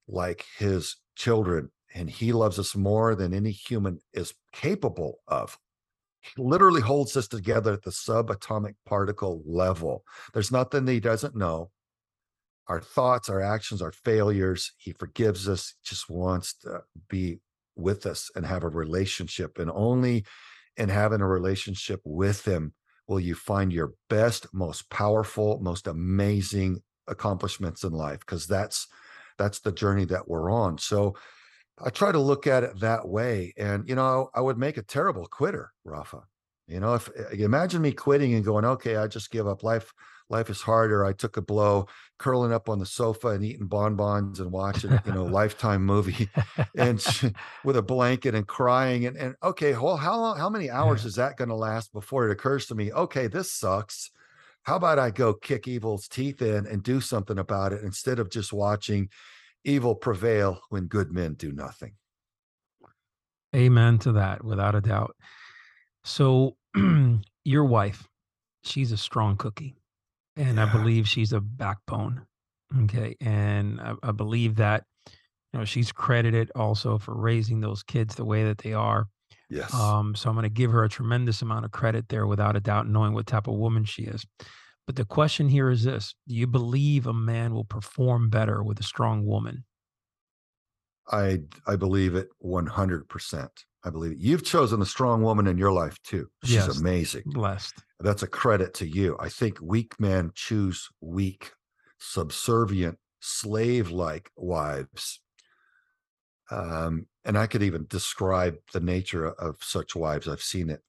[0.06, 5.58] like his children and he loves us more than any human is capable of.
[6.22, 10.04] He literally holds us together at the subatomic particle level.
[10.32, 11.72] There's nothing that he doesn't know.
[12.68, 17.40] Our thoughts, our actions, our failures, he forgives us, just wants to be
[17.76, 19.58] with us and have a relationship.
[19.58, 20.24] And only
[20.76, 22.74] in having a relationship with him
[23.08, 28.86] will you find your best, most powerful, most amazing accomplishments in life because that's
[29.40, 30.78] that's the journey that we're on.
[30.78, 31.16] So
[31.80, 33.54] I try to look at it that way.
[33.58, 36.22] And, you know, I would make a terrible quitter, Rafa.
[36.68, 39.64] You know, if eh, imagine me quitting and going, okay, I just give up.
[39.64, 39.94] Life,
[40.30, 41.06] life is harder.
[41.06, 45.14] I took a blow, curling up on the sofa and eating bonbons and watching, you
[45.14, 46.30] know, lifetime movie
[46.76, 47.04] and
[47.64, 49.06] with a blanket and crying.
[49.06, 52.28] And, and okay, well, how long, how many hours is that going to last before
[52.28, 54.12] it occurs to me, okay, this sucks.
[54.64, 58.30] How about I go kick evil's teeth in and do something about it instead of
[58.30, 59.10] just watching
[59.68, 61.94] evil prevail when good men do nothing.
[63.56, 65.16] Amen to that, without a doubt.
[66.04, 66.56] So,
[67.46, 68.08] your wife,
[68.64, 69.76] she's a strong cookie,
[70.36, 70.66] and yeah.
[70.66, 72.26] I believe she's a backbone.
[72.84, 74.84] Okay, and I, I believe that
[75.54, 79.08] you know she's credited also for raising those kids the way that they are.
[79.50, 79.74] Yes.
[79.74, 82.60] Um, so I'm going to give her a tremendous amount of credit there, without a
[82.60, 84.26] doubt, knowing what type of woman she is.
[84.88, 88.80] But the question here is this Do you believe a man will perform better with
[88.80, 89.66] a strong woman?
[91.12, 93.50] I I believe it 100%.
[93.84, 94.18] I believe it.
[94.18, 96.30] You've chosen a strong woman in your life too.
[96.44, 97.24] She's yes, amazing.
[97.28, 97.84] Blessed.
[98.00, 99.18] That's a credit to you.
[99.20, 101.52] I think weak men choose weak,
[102.00, 105.22] subservient, slave like wives.
[106.50, 110.28] Um, and I could even describe the nature of such wives.
[110.28, 110.82] I've seen it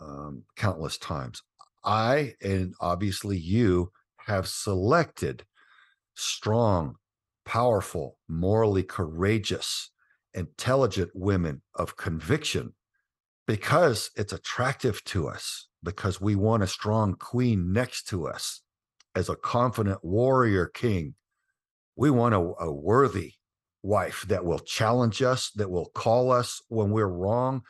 [0.00, 1.42] um, countless times.
[1.86, 3.92] I and obviously you
[4.26, 5.44] have selected
[6.16, 6.96] strong,
[7.44, 9.90] powerful, morally courageous,
[10.34, 12.74] intelligent women of conviction
[13.46, 18.62] because it's attractive to us, because we want a strong queen next to us
[19.14, 21.14] as a confident warrior king.
[21.94, 23.34] We want a, a worthy
[23.84, 27.62] wife that will challenge us, that will call us when we're wrong,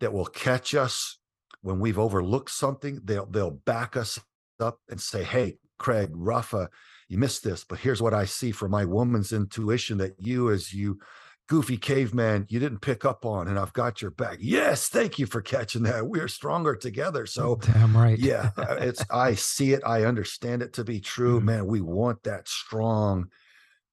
[0.00, 1.19] that will catch us
[1.62, 4.18] when we've overlooked something, they'll they'll back us
[4.60, 6.68] up and say, Hey, Craig, Rafa,
[7.08, 10.72] you missed this, but here's what I see from my woman's intuition that you, as
[10.72, 11.00] you
[11.48, 14.36] goofy caveman, you didn't pick up on, and I've got your back.
[14.38, 16.06] Yes, thank you for catching that.
[16.06, 17.26] We're stronger together.
[17.26, 18.16] So, damn right.
[18.16, 19.82] yeah, uh, it's, I see it.
[19.84, 21.38] I understand it to be true.
[21.38, 21.46] Mm-hmm.
[21.46, 23.30] Man, we want that strong,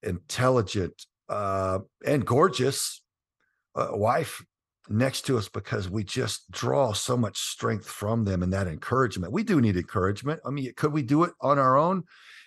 [0.04, 3.02] intelligent, uh, and gorgeous
[3.74, 4.44] uh, wife
[4.90, 9.34] next to us because we just draw so much strength from them and that encouragement.
[9.34, 10.42] We do need encouragement.
[10.46, 12.04] I mean, could we do it on our own?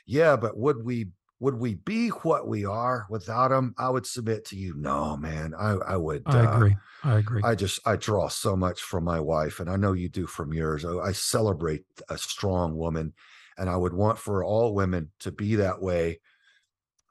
[0.07, 1.09] Yeah, but would we
[1.41, 3.75] would we be what we are without them?
[3.79, 5.55] I would submit to you, no, man.
[5.59, 6.23] I I would.
[6.27, 6.77] I uh, agree.
[7.03, 7.43] I agree.
[7.43, 10.53] I just I draw so much from my wife, and I know you do from
[10.53, 10.85] yours.
[10.85, 13.15] I, I celebrate a strong woman,
[13.57, 16.21] and I would want for all women to be that way.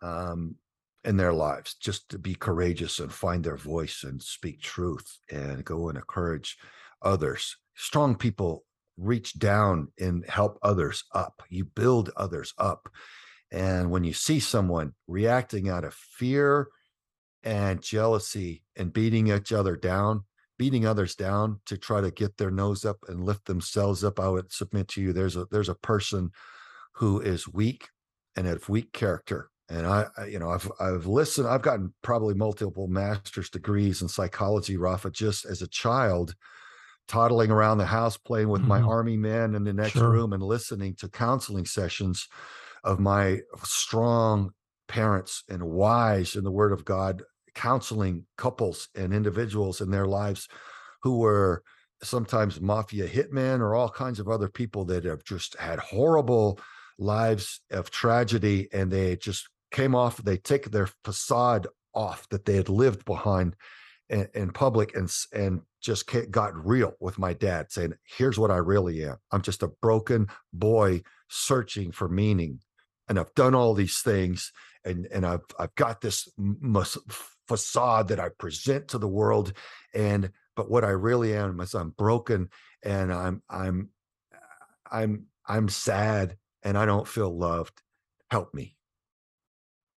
[0.01, 0.55] Um,
[1.03, 5.63] in their lives, just to be courageous and find their voice and speak truth and
[5.63, 6.57] go and encourage
[7.01, 7.57] others.
[7.75, 8.65] Strong people
[8.97, 11.41] reach down and help others up.
[11.49, 12.89] You build others up.
[13.51, 16.67] And when you see someone reacting out of fear
[17.43, 20.25] and jealousy and beating each other down,
[20.57, 24.27] beating others down to try to get their nose up and lift themselves up, I
[24.27, 26.31] would submit to you there's a there's a person
[26.95, 27.87] who is weak
[28.35, 32.33] and of weak character and I, I, you know i've i've listened i've gotten probably
[32.33, 36.35] multiple master's degrees in psychology rafa just as a child
[37.07, 38.69] toddling around the house playing with mm-hmm.
[38.69, 40.09] my army men in the next sure.
[40.09, 42.27] room and listening to counseling sessions
[42.83, 44.51] of my strong
[44.87, 47.23] parents and wise in the word of god
[47.55, 50.47] counseling couples and individuals in their lives
[51.01, 51.63] who were
[52.01, 56.59] sometimes mafia hitmen or all kinds of other people that have just had horrible
[56.97, 62.55] lives of tragedy and they just came off, they take their facade off that they
[62.55, 63.55] had lived behind
[64.09, 68.57] in, in public and and just got real with my dad saying here's what i
[68.57, 69.15] really am.
[69.31, 72.59] I'm just a broken boy searching for meaning
[73.07, 74.51] and i've done all these things
[74.83, 76.27] and and i've i've got this
[77.47, 79.53] facade that i present to the world
[79.93, 82.49] and but what i really am is i'm broken
[82.83, 83.89] and i'm i'm
[84.91, 87.81] i'm i'm sad and i don't feel loved.
[88.31, 88.75] Help me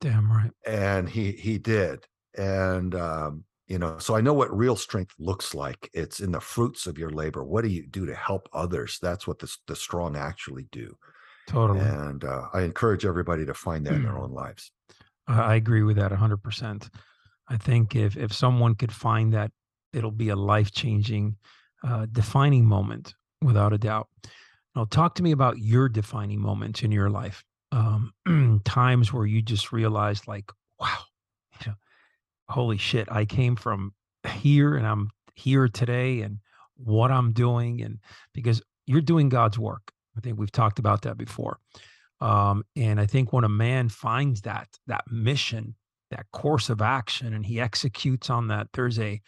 [0.03, 0.51] Damn right.
[0.67, 2.05] And he he did.
[2.37, 5.89] And um, you know, so I know what real strength looks like.
[5.95, 7.45] It's in the fruits of your labor.
[7.45, 8.99] What do you do to help others?
[9.01, 10.99] That's what the the strong actually do.
[11.47, 11.81] Totally.
[11.81, 14.73] And uh, I encourage everybody to find that in their own lives.
[15.29, 16.91] I agree with that 100%.
[17.49, 19.53] I think if if someone could find that,
[19.93, 21.37] it'll be a life changing,
[21.85, 24.09] uh, defining moment without a doubt.
[24.75, 28.13] Now, talk to me about your defining moments in your life um,
[28.65, 30.99] times where you just realized, like, wow,
[31.61, 31.77] you know,
[32.49, 33.95] holy shit, I came from
[34.29, 36.39] here and I'm here today and
[36.77, 37.81] what I'm doing.
[37.83, 37.99] And
[38.35, 39.93] because you're doing God's work.
[40.17, 41.59] I think we've talked about that before.
[42.21, 45.75] Um, and I think when a man finds that, that mission,
[46.11, 49.21] that course of action, and he executes on that, there's a,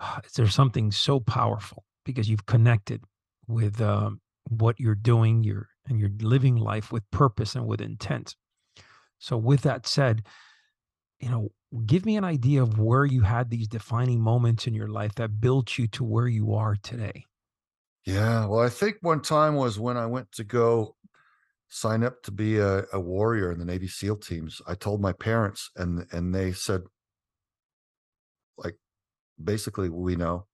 [0.36, 3.04] there's something so powerful because you've connected
[3.46, 5.44] with um, what you're doing.
[5.44, 8.34] You're and you're living life with purpose and with intent.
[9.18, 10.26] So, with that said,
[11.20, 11.50] you know,
[11.86, 15.40] give me an idea of where you had these defining moments in your life that
[15.40, 17.24] built you to where you are today.
[18.04, 20.96] Yeah, well, I think one time was when I went to go
[21.68, 24.62] sign up to be a, a warrior in the Navy SEAL teams.
[24.66, 26.82] I told my parents, and and they said,
[28.56, 28.76] like,
[29.42, 30.46] basically, we know.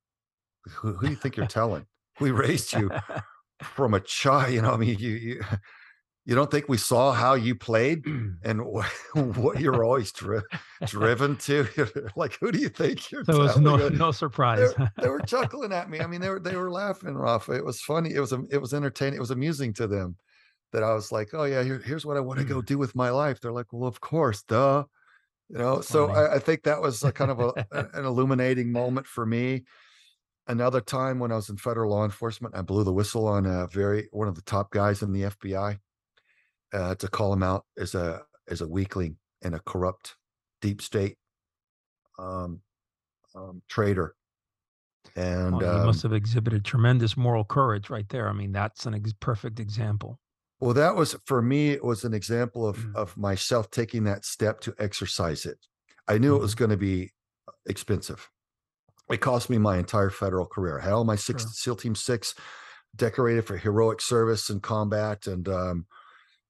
[0.69, 1.87] Who, who do you think you're telling?
[2.21, 2.91] We raised you
[3.63, 5.41] from a child, you know, I mean, you, you,
[6.25, 8.05] you don't think we saw how you played
[8.45, 8.63] and
[9.15, 10.43] what you're always dri-
[10.87, 11.67] driven to?
[12.17, 13.25] like, who do you think you're?
[13.25, 14.73] There was no no surprise.
[14.77, 16.01] they, they, were chuckling at me.
[16.01, 17.53] I mean, they were they were laughing, Rafa.
[17.53, 18.15] It was funny.
[18.15, 19.17] It was it was entertaining.
[19.17, 20.17] It was amusing to them.
[20.73, 22.65] That I was like, oh yeah, here, here's what I want to go mm.
[22.65, 23.41] do with my life.
[23.41, 24.85] They're like, well, of course, duh.
[25.51, 28.73] You know, That's so I, I, think that was a kind of a, an illuminating
[28.73, 29.65] moment for me
[30.47, 33.67] another time when I was in federal law enforcement, I blew the whistle on a
[33.69, 35.79] very one of the top guys in the FBI
[36.73, 40.17] uh, to call him out as a as a weakling and a corrupt
[40.61, 41.17] deep state
[42.19, 42.61] um,
[43.35, 44.15] um, traitor.
[45.17, 48.29] And well, um, must have exhibited tremendous moral courage right there.
[48.29, 50.19] I mean, that's an ex- perfect example.
[50.61, 51.71] Well, that was for me.
[51.71, 52.95] It was an example of mm.
[52.95, 55.59] of myself taking that step to exercise it.
[56.09, 56.37] I knew mm.
[56.37, 56.59] it was mm-hmm.
[56.59, 57.11] going to be
[57.67, 58.31] expensive
[59.11, 60.81] it cost me my entire federal career.
[60.81, 61.51] I had all my six sure.
[61.53, 62.35] SEAL Team Six
[62.97, 65.87] decorated for heroic service and combat, and um,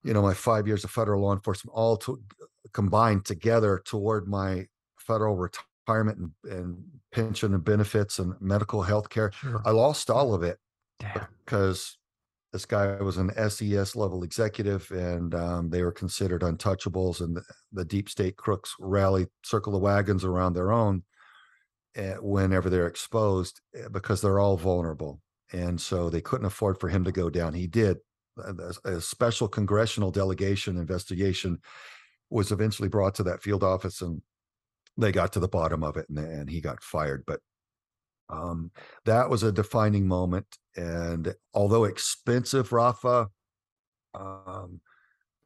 [0.02, 2.20] you know my five years of federal law enforcement all to,
[2.72, 4.66] combined together toward my
[4.98, 9.32] federal retirement and, and pension and benefits and medical health care.
[9.32, 9.62] Sure.
[9.64, 10.58] I lost all of it
[11.44, 11.96] because
[12.52, 17.20] This guy was an SES level executive, and um, they were considered untouchables.
[17.20, 17.42] And the,
[17.72, 21.02] the, deep state crooks rally, circle the wagons around their own
[22.20, 25.20] whenever they're exposed eh, because they're all vulnerable.
[25.52, 27.54] And so they couldn't afford for him to go down.
[27.54, 27.98] He did.
[28.38, 31.58] A, a special congressional delegation investigation
[32.30, 34.22] was eventually brought to that field office, and
[34.96, 37.24] they got to the bottom of it, and, and he got fired.
[37.26, 37.40] But
[38.30, 38.70] um,
[39.04, 40.46] that was a defining moment.
[40.74, 43.28] And although expensive, Rafa,
[44.14, 44.80] um,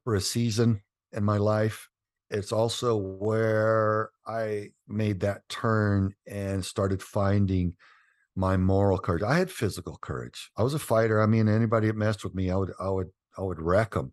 [0.04, 0.82] for a season
[1.12, 1.88] in my life,
[2.30, 7.74] it's also where I made that turn and started finding
[8.34, 9.22] my moral courage.
[9.22, 10.50] I had physical courage.
[10.56, 11.22] I was a fighter.
[11.22, 13.08] I mean, anybody that messed with me, I would, I would,
[13.38, 14.12] I would wreck them.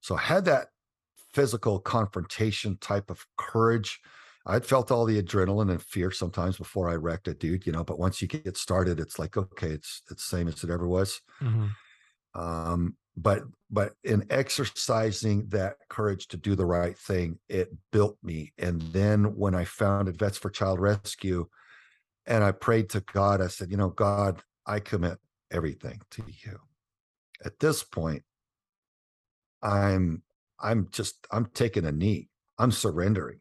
[0.00, 0.68] So I had that
[1.32, 4.00] physical confrontation type of courage
[4.46, 7.84] I'd felt all the adrenaline and fear sometimes before I wrecked a dude, you know.
[7.84, 10.88] But once you get started, it's like okay, it's it's the same as it ever
[10.88, 11.20] was.
[11.42, 12.40] Mm-hmm.
[12.40, 18.52] Um, but but in exercising that courage to do the right thing, it built me.
[18.58, 21.46] And then when I founded Vets for Child Rescue,
[22.26, 25.18] and I prayed to God, I said, you know, God, I commit
[25.52, 26.58] everything to you.
[27.44, 28.22] At this point,
[29.62, 30.22] I'm
[30.58, 32.28] I'm just I'm taking a knee.
[32.58, 33.40] I'm surrendering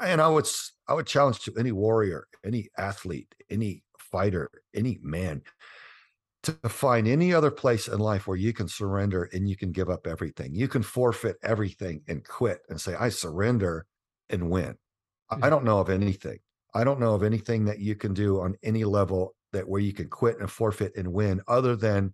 [0.00, 0.46] and I would
[0.86, 5.42] I would challenge to any warrior, any athlete, any fighter, any man
[6.48, 9.90] to find any other place in life where you can surrender and you can give
[9.90, 10.54] up everything.
[10.54, 13.86] You can forfeit everything and quit and say, I surrender
[14.30, 14.76] and win.
[15.30, 15.48] I hmm.
[15.50, 16.38] don't know of anything.
[16.74, 19.92] I don't know of anything that you can do on any level that where you
[19.92, 22.12] can quit and forfeit and win other than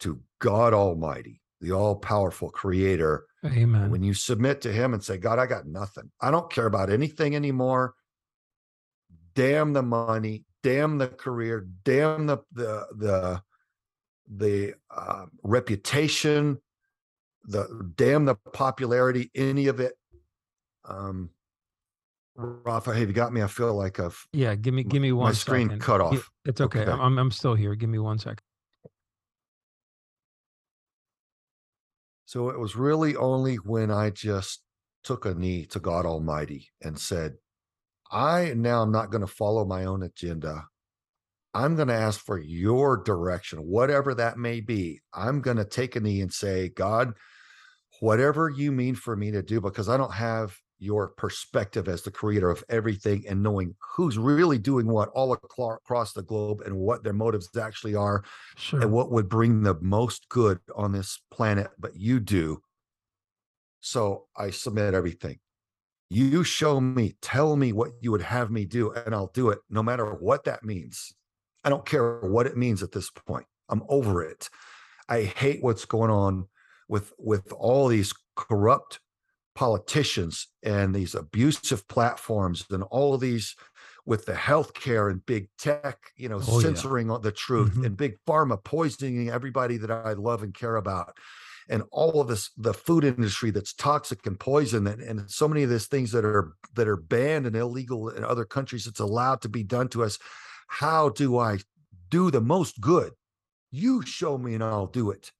[0.00, 3.90] to God Almighty, the all powerful creator Amen.
[3.90, 6.10] When you submit to him and say, God, I got nothing.
[6.20, 7.94] I don't care about anything anymore.
[9.34, 13.42] Damn the money, damn the career, damn the the the
[14.34, 16.58] the uh, reputation,
[17.44, 19.94] the damn the popularity, any of it.
[20.84, 21.30] Um
[22.36, 23.42] Rafa, have you got me?
[23.42, 24.54] I feel like I've yeah.
[24.54, 25.28] Give me give me one.
[25.28, 25.82] My screen second.
[25.82, 26.30] cut off.
[26.44, 26.80] It's okay.
[26.80, 26.90] okay.
[26.90, 27.74] I'm I'm still here.
[27.74, 28.40] Give me one second.
[32.24, 34.62] So it was really only when I just
[35.02, 37.34] took a knee to God Almighty and said,
[38.10, 40.66] I now I'm not going to follow my own agenda.
[41.52, 45.00] I'm going to ask for your direction, whatever that may be.
[45.12, 47.14] I'm going to take a knee and say, God,
[48.00, 52.10] whatever you mean for me to do, because I don't have your perspective as the
[52.10, 57.04] creator of everything and knowing who's really doing what all across the globe and what
[57.04, 58.24] their motives actually are
[58.56, 58.80] sure.
[58.80, 62.58] and what would bring the most good on this planet but you do
[63.80, 65.38] so i submit everything
[66.08, 69.58] you show me tell me what you would have me do and i'll do it
[69.68, 71.12] no matter what that means
[71.64, 74.48] i don't care what it means at this point i'm over it
[75.08, 76.46] i hate what's going on
[76.88, 79.00] with with all these corrupt
[79.54, 83.54] politicians and these abusive platforms and all of these
[84.06, 87.18] with the healthcare and big tech, you know, oh, censoring yeah.
[87.22, 87.84] the truth mm-hmm.
[87.84, 91.16] and big pharma poisoning everybody that I love and care about.
[91.68, 95.62] And all of this, the food industry that's toxic and poison, and, and so many
[95.62, 99.42] of these things that are that are banned and illegal in other countries, it's allowed
[99.42, 100.18] to be done to us.
[100.70, 101.58] How do I
[102.10, 103.12] do the most good?
[103.72, 105.32] You show me and I'll do it.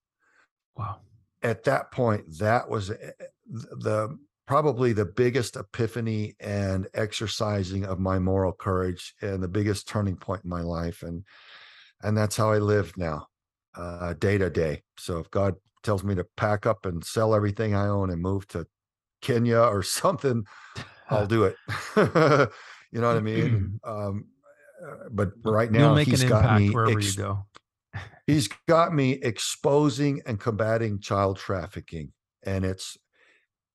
[0.77, 1.01] Wow.
[1.43, 3.13] At that point, that was eh,
[3.47, 4.19] the
[4.51, 10.43] probably the biggest epiphany and exercising of my moral courage and the biggest turning point
[10.43, 11.25] in my life and
[12.03, 13.25] and that's how i live now
[13.77, 15.55] uh day to day so if god
[15.85, 18.67] tells me to pack up and sell everything i own and move to
[19.23, 20.45] kenya or something
[21.11, 21.55] i'll do it
[22.91, 24.40] you know what i mean um uh,
[25.11, 27.47] but right now he's got me wherever ex- you go
[28.27, 32.13] he's got me exposing and combating child trafficking
[32.45, 32.97] and it's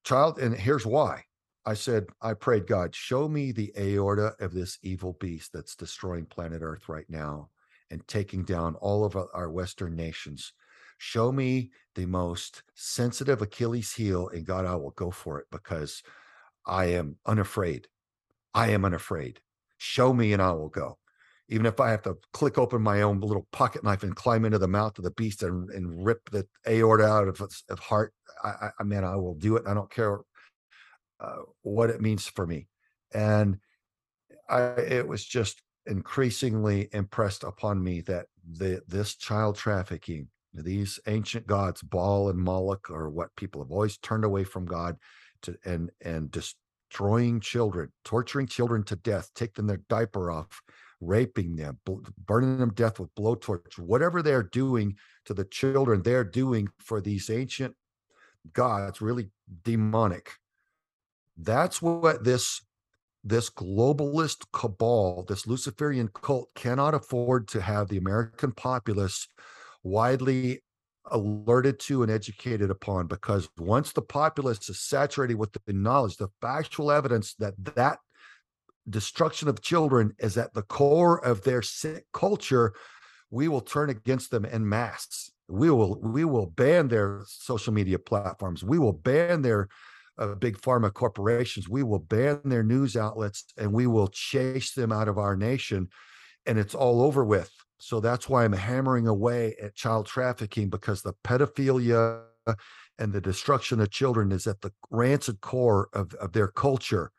[0.05, 1.23] child, and here's why.
[1.65, 6.27] I said, I prayed, God, show me the aorta of this evil beast that's destroying
[6.27, 7.49] planet Earth right now
[7.89, 10.53] and taking down all of our Western nations.
[10.99, 16.03] Show me the most sensitive Achilles heel, and God, I will go for it because
[16.65, 17.87] I am unafraid.
[18.53, 19.41] I am unafraid.
[19.85, 20.97] Show me, and I will go
[21.47, 24.57] even if I have to click open my own little pocket knife and climb into
[24.57, 28.13] the mouth of the beast and, and rip the aorta out of its of heart,
[28.43, 29.63] I, I mean, I will do it.
[29.67, 30.21] I don't care
[31.19, 32.67] uh, what it means for me.
[33.13, 33.57] And
[34.49, 41.45] I, it was just increasingly impressed upon me that the this child trafficking, these ancient
[41.45, 44.97] gods, Baal and Moloch, are what people have always turned away from God
[45.43, 46.31] to and and
[46.95, 50.61] destroying children, torturing children to death, taking their diaper off,
[51.01, 51.77] raping them,
[52.25, 57.29] burning them death with blowtorch, whatever they're doing to the children, they're doing for these
[57.29, 57.75] ancient
[58.53, 59.29] gods, really
[59.63, 60.31] demonic.
[61.37, 62.61] That's what this
[63.25, 69.27] this globalist cabal, this Luciferian cult cannot afford to have the American populace
[69.83, 70.61] widely
[71.11, 76.29] alerted to and educated upon because once the populace is saturated with the knowledge, the
[76.41, 77.99] factual evidence that that
[78.89, 82.73] destruction of children is at the core of their sick culture,
[83.31, 85.29] we will turn against them in mass.
[85.47, 88.63] We will we will ban their social media platforms.
[88.63, 89.67] We will ban their
[90.17, 91.69] uh, big pharma corporations.
[91.69, 95.89] We will ban their news outlets and we will chase them out of our nation.
[96.45, 97.51] And it's all over with.
[97.77, 102.23] So that's why I'm hammering away at child trafficking because the pedophilia
[102.97, 107.11] and the destruction of children is at the rancid core of, of their culture.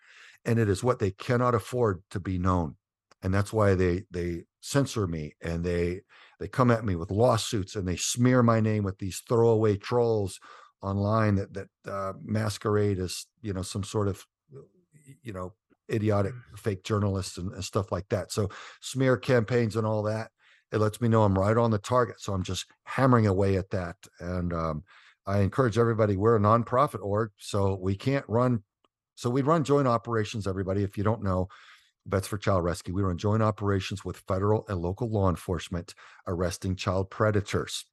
[0.44, 2.76] And it is what they cannot afford to be known.
[3.22, 6.02] And that's why they they censor me and they
[6.38, 10.38] they come at me with lawsuits and they smear my name with these throwaway trolls
[10.82, 14.24] online that that uh, masquerade as you know some sort of
[15.22, 15.52] you know
[15.90, 16.58] idiotic mm.
[16.58, 18.32] fake journalists and, and, stuff like that.
[18.32, 18.48] So
[18.80, 20.30] smear campaigns and all that.
[20.72, 22.20] It lets me know I'm right on the target.
[22.20, 23.96] So I'm just hammering away at that.
[24.20, 24.82] And um,
[25.26, 26.16] I encourage everybody.
[26.16, 28.62] We're a nonprofit org, so we can't run.
[29.14, 30.46] So we run joint operations.
[30.46, 31.48] Everybody, if you don't know,
[32.06, 35.94] Vets for Child Rescue, we run joint operations with federal and local law enforcement
[36.26, 37.84] arresting child predators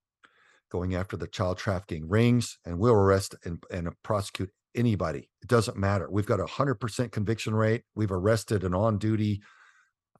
[0.71, 5.29] going after the child trafficking rings, and we'll arrest and, and prosecute anybody.
[5.41, 6.09] It doesn't matter.
[6.09, 7.83] We've got a hundred percent conviction rate.
[7.95, 9.41] We've arrested an on-duty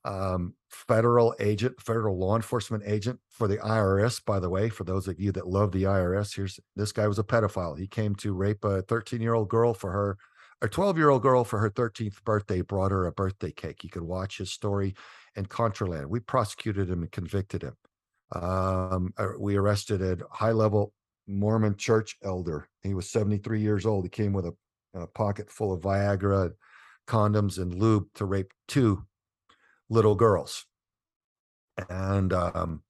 [0.05, 4.23] um, federal agent, federal law enforcement agent for the IRS.
[4.25, 7.19] By the way, for those of you that love the IRS, here's this guy was
[7.19, 7.77] a pedophile.
[7.77, 10.17] He came to rape a 13-year-old girl for her,
[10.61, 12.61] a 12-year-old girl for her 13th birthday.
[12.61, 13.83] Brought her a birthday cake.
[13.83, 14.95] You could watch his story
[15.35, 16.07] in Contraland.
[16.07, 17.75] We prosecuted him and convicted him.
[18.33, 20.93] Um, uh, we arrested a high level
[21.27, 22.67] Mormon church elder.
[22.81, 24.03] He was 73 years old.
[24.03, 24.53] He came with a,
[24.93, 26.51] a pocket full of Viagra,
[27.07, 29.05] condoms, and lube to rape two
[29.93, 30.65] little girls.
[31.89, 32.83] And um,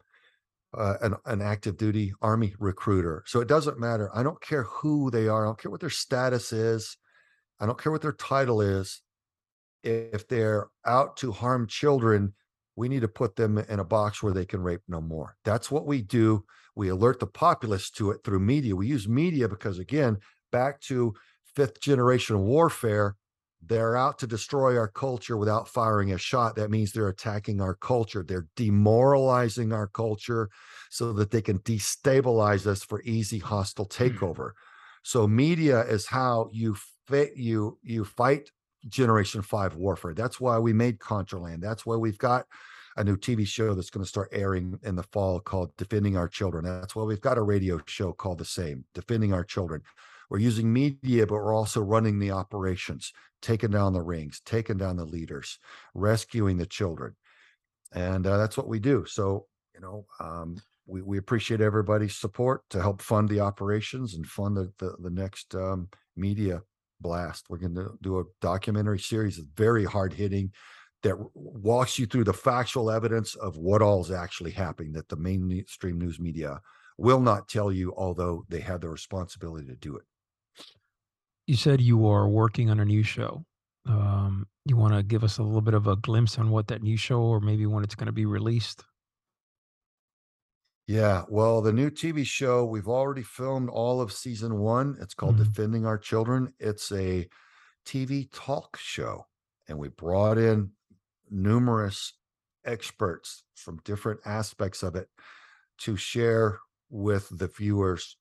[0.75, 3.23] uh, an, an active duty army recruiter.
[3.27, 4.09] So it doesn't matter.
[4.13, 5.43] I don't care who they are.
[5.43, 6.97] I don't care what their status is.
[7.59, 9.01] I don't care what their title is.
[9.83, 12.33] If they're out to harm children,
[12.75, 15.35] we need to put them in a box where they can rape no more.
[15.45, 16.43] That's what we do.
[16.75, 18.75] We alert the populace to it through media.
[18.75, 20.17] We use media because, again,
[20.51, 21.13] back to
[21.55, 23.15] fifth generation warfare,
[23.67, 26.55] they're out to destroy our culture without firing a shot.
[26.55, 28.23] That means they're attacking our culture.
[28.23, 30.49] They're demoralizing our culture
[30.89, 34.03] so that they can destabilize us for easy hostile hmm.
[34.03, 34.51] takeover.
[35.03, 36.75] So media is how you
[37.07, 38.49] fit you you fight
[38.87, 40.13] generation five warfare.
[40.13, 41.61] That's why we made Contraland.
[41.61, 42.45] That's why we've got
[42.95, 46.27] a new TV show that's going to start airing in the fall called Defending Our
[46.27, 46.65] Children.
[46.65, 49.81] That's why we've got a radio show called the same, Defending Our Children.
[50.29, 54.97] We're using media, but we're also running the operations, taking down the rings, taking down
[54.97, 55.59] the leaders,
[55.93, 57.15] rescuing the children.
[57.93, 59.05] And uh, that's what we do.
[59.05, 64.25] So, you know, um, we, we appreciate everybody's support to help fund the operations and
[64.25, 66.61] fund the, the, the next um, media
[66.99, 67.45] blast.
[67.49, 70.51] We're going to do a documentary series that's very hard hitting
[71.03, 75.17] that walks you through the factual evidence of what all is actually happening that the
[75.17, 76.61] mainstream news media
[76.97, 80.03] will not tell you, although they have the responsibility to do it.
[81.47, 83.45] You said you are working on a new show.
[83.85, 86.81] Um, you want to give us a little bit of a glimpse on what that
[86.81, 88.83] new show or maybe when it's going to be released?
[90.87, 94.97] Yeah, well, the new TV show, we've already filmed all of season one.
[94.99, 95.37] It's called Mhm.
[95.37, 96.53] Defending Our Children.
[96.59, 97.29] It's a
[97.85, 99.27] TV talk show,
[99.67, 100.73] and we brought in
[101.29, 102.13] numerous
[102.65, 105.09] experts from different aspects of it
[105.79, 108.17] to share with the viewers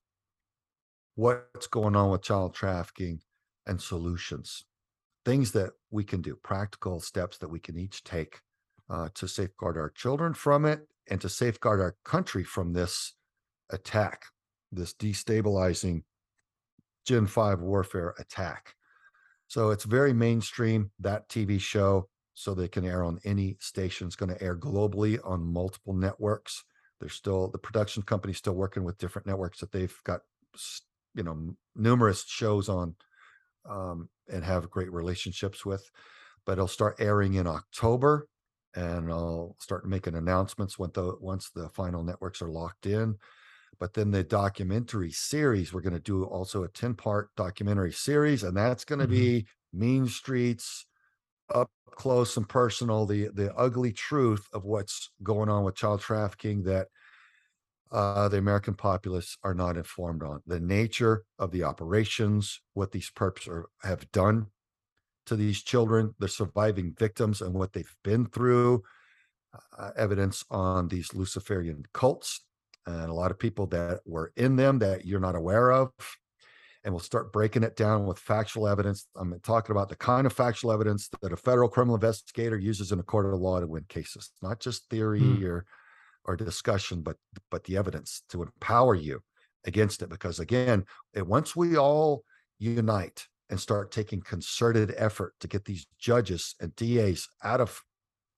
[1.15, 3.19] what's going on with child trafficking
[3.67, 4.65] and solutions,
[5.25, 8.41] things that we can do, practical steps that we can each take
[8.89, 13.13] uh, to safeguard our children from it and to safeguard our country from this
[13.69, 14.25] attack,
[14.71, 16.03] this destabilizing
[17.05, 18.75] Gen 5 warfare attack.
[19.47, 22.07] So it's very mainstream, that TV show.
[22.35, 24.07] So they can air on any station.
[24.07, 26.63] It's going to air globally on multiple networks.
[26.99, 30.21] They're still, the production company's still working with different networks that they've got,
[31.15, 32.95] you know, numerous shows on
[33.69, 35.89] um, and have great relationships with.
[36.45, 38.27] But it'll start airing in October
[38.75, 43.15] and I'll start making announcements when the once the final networks are locked in.
[43.79, 48.43] But then the documentary series, we're going to do also a 10 part documentary series,
[48.43, 49.13] and that's going to mm-hmm.
[49.15, 50.85] be Mean Streets,
[51.53, 56.63] up close and personal the the ugly truth of what's going on with child trafficking
[56.63, 56.87] that
[57.93, 63.11] uh, the American populace are not informed on the nature of the operations, what these
[63.15, 64.47] perps are, have done
[65.27, 68.83] to these children, the surviving victims, and what they've been through.
[69.77, 72.41] Uh, evidence on these Luciferian cults
[72.87, 75.91] and a lot of people that were in them that you're not aware of.
[76.83, 79.07] And we'll start breaking it down with factual evidence.
[79.15, 82.99] I'm talking about the kind of factual evidence that a federal criminal investigator uses in
[82.99, 85.43] a court of law to win cases, not just theory mm.
[85.45, 85.65] or
[86.25, 87.17] or discussion, but
[87.51, 89.21] but the evidence to empower you
[89.65, 90.09] against it.
[90.09, 92.23] Because again, eh, once we all
[92.59, 97.81] unite and start taking concerted effort to get these judges and DAs out of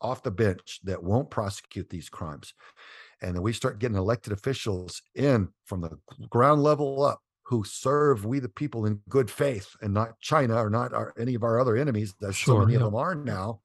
[0.02, 2.54] off the bench that won't prosecute these crimes,
[3.22, 5.98] and then we start getting elected officials in from the
[6.30, 10.70] ground level up who serve we the people in good faith and not China or
[10.70, 12.80] not our, any of our other enemies, as sure, so many yeah.
[12.80, 13.62] of them are now,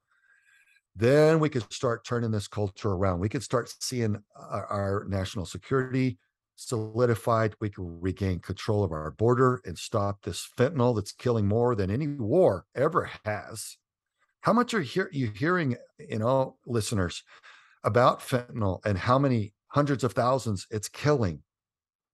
[0.95, 3.19] then we could start turning this culture around.
[3.19, 6.17] We could start seeing our, our national security
[6.55, 7.55] solidified.
[7.59, 11.89] We could regain control of our border and stop this fentanyl that's killing more than
[11.89, 13.77] any war ever has.
[14.41, 17.23] How much are hear, you hearing, you know, listeners,
[17.83, 21.41] about fentanyl and how many hundreds of thousands it's killing?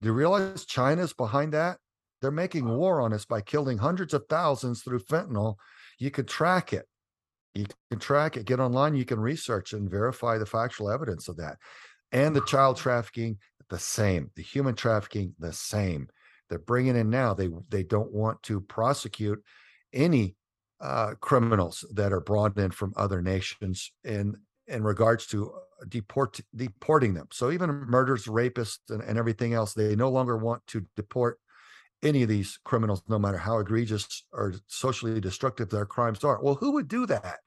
[0.00, 1.78] Do you realize China's behind that?
[2.20, 5.56] They're making war on us by killing hundreds of thousands through fentanyl.
[5.98, 6.86] You could track it.
[7.58, 11.36] You can track it, get online, you can research and verify the factual evidence of
[11.38, 11.56] that.
[12.12, 13.38] And the child trafficking,
[13.68, 14.30] the same.
[14.36, 16.08] The human trafficking, the same.
[16.48, 17.34] They're bringing in now.
[17.34, 19.42] They they don't want to prosecute
[19.92, 20.36] any
[20.80, 24.36] uh, criminals that are brought in from other nations in
[24.66, 25.52] in regards to
[25.88, 27.28] deport deporting them.
[27.32, 31.38] So even murders, rapists, and, and everything else, they no longer want to deport
[32.02, 36.42] any of these criminals, no matter how egregious or socially destructive their crimes are.
[36.42, 37.40] Well, who would do that?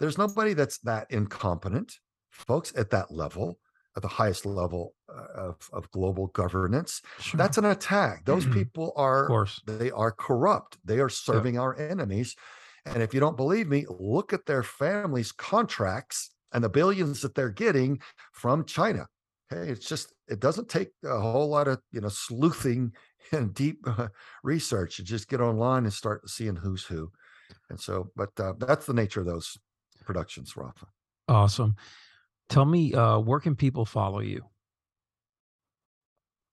[0.00, 1.98] There's nobody that's that incompetent,
[2.30, 3.58] folks, at that level,
[3.96, 7.00] at the highest level uh, of, of global governance.
[7.20, 7.38] Sure.
[7.38, 8.24] That's an attack.
[8.24, 8.54] Those mm-hmm.
[8.54, 10.78] people are, they are corrupt.
[10.84, 12.34] They are serving our enemies.
[12.86, 17.34] And if you don't believe me, look at their families' contracts and the billions that
[17.34, 18.00] they're getting
[18.32, 19.06] from China.
[19.50, 22.92] Hey, it's just it doesn't take a whole lot of you know sleuthing
[23.32, 24.08] and deep uh,
[24.42, 24.98] research.
[24.98, 27.10] You just get online and start seeing who's who.
[27.70, 29.56] And so, but uh, that's the nature of those
[30.04, 30.86] productions, Rafa.
[31.28, 31.76] Awesome.
[32.48, 34.44] Tell me, uh, where can people follow you?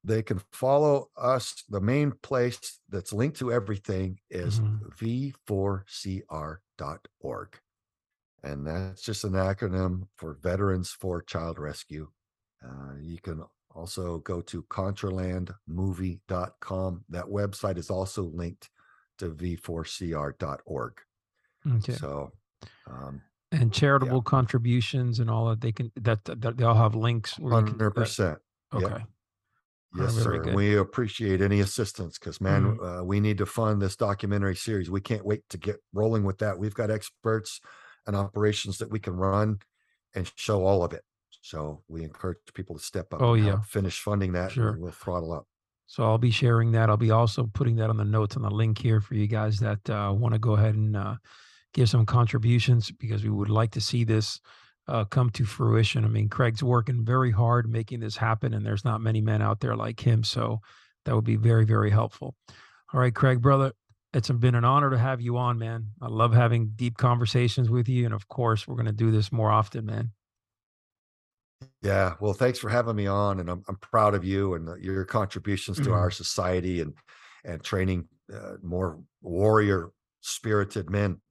[0.03, 1.63] They can follow us.
[1.69, 5.33] The main place that's linked to everything is mm-hmm.
[5.45, 7.59] v4cr.org.
[8.43, 12.07] And that's just an acronym for Veterans for Child Rescue.
[12.65, 13.43] Uh, you can
[13.75, 17.05] also go to contralandmovie.com.
[17.09, 18.69] That website is also linked
[19.19, 20.93] to v4cr.org.
[21.75, 21.93] Okay.
[21.93, 22.31] So,
[22.87, 23.21] um,
[23.51, 24.29] and charitable yeah.
[24.29, 27.37] contributions and all that they can that, that they all have links.
[27.37, 28.39] Hundred percent.
[28.73, 28.85] Okay.
[28.85, 29.01] Yep.
[29.93, 30.53] Yes, oh, sir.
[30.53, 32.85] We appreciate any assistance because, man, mm-hmm.
[32.85, 34.89] uh, we need to fund this documentary series.
[34.89, 36.57] We can't wait to get rolling with that.
[36.57, 37.59] We've got experts
[38.07, 39.59] and operations that we can run
[40.15, 41.03] and show all of it.
[41.41, 43.21] So we encourage people to step up.
[43.21, 44.51] Oh yeah, finish funding that.
[44.51, 45.45] Sure, we'll throttle up.
[45.87, 46.89] So I'll be sharing that.
[46.89, 49.59] I'll be also putting that on the notes on the link here for you guys
[49.59, 51.15] that uh, want to go ahead and uh,
[51.73, 54.39] give some contributions because we would like to see this
[54.87, 56.03] uh, come to fruition.
[56.03, 59.59] I mean, Craig's working very hard making this happen, and there's not many men out
[59.59, 60.23] there like him.
[60.23, 60.59] So
[61.05, 62.35] that would be very, very helpful.
[62.93, 63.71] All right, Craig, brother,
[64.13, 65.87] it's been an honor to have you on, man.
[66.01, 68.05] I love having deep conversations with you.
[68.05, 70.11] And of course, we're going to do this more often, man.
[71.81, 72.15] Yeah.
[72.19, 73.39] Well, thanks for having me on.
[73.39, 75.93] And I'm, I'm proud of you and your contributions to mm-hmm.
[75.93, 76.93] our society and,
[77.45, 79.91] and training uh, more warrior
[80.21, 81.21] spirited men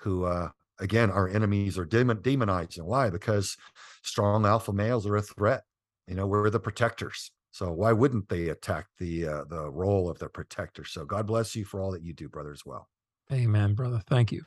[0.00, 2.84] who, uh, again, our enemies are demon- demonizing.
[2.84, 3.10] Why?
[3.10, 3.56] Because
[4.02, 5.62] strong alpha males are a threat.
[6.06, 7.30] You know, we're the protectors.
[7.52, 10.84] So why wouldn't they attack the uh, the role of the protector?
[10.84, 12.88] So God bless you for all that you do, brother, as well.
[13.32, 14.02] Amen, brother.
[14.06, 14.44] Thank you.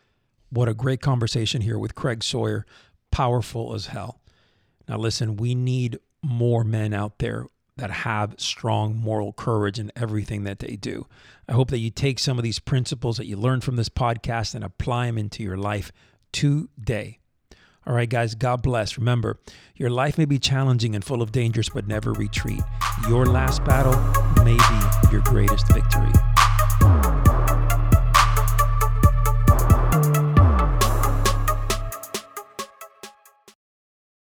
[0.50, 2.66] What a great conversation here with Craig Sawyer.
[3.12, 4.22] Powerful as hell.
[4.88, 7.48] Now listen, we need more men out there
[7.78, 11.08] that have strong moral courage in everything that they do.
[11.48, 14.56] I hope that you take some of these principles that you learned from this podcast
[14.56, 15.92] and apply them into your life
[16.32, 17.20] today.
[17.86, 18.98] All right, guys, God bless.
[18.98, 19.40] Remember,
[19.76, 22.62] your life may be challenging and full of dangers, but never retreat.
[23.10, 23.94] Your last battle
[24.44, 26.12] may be your greatest victory.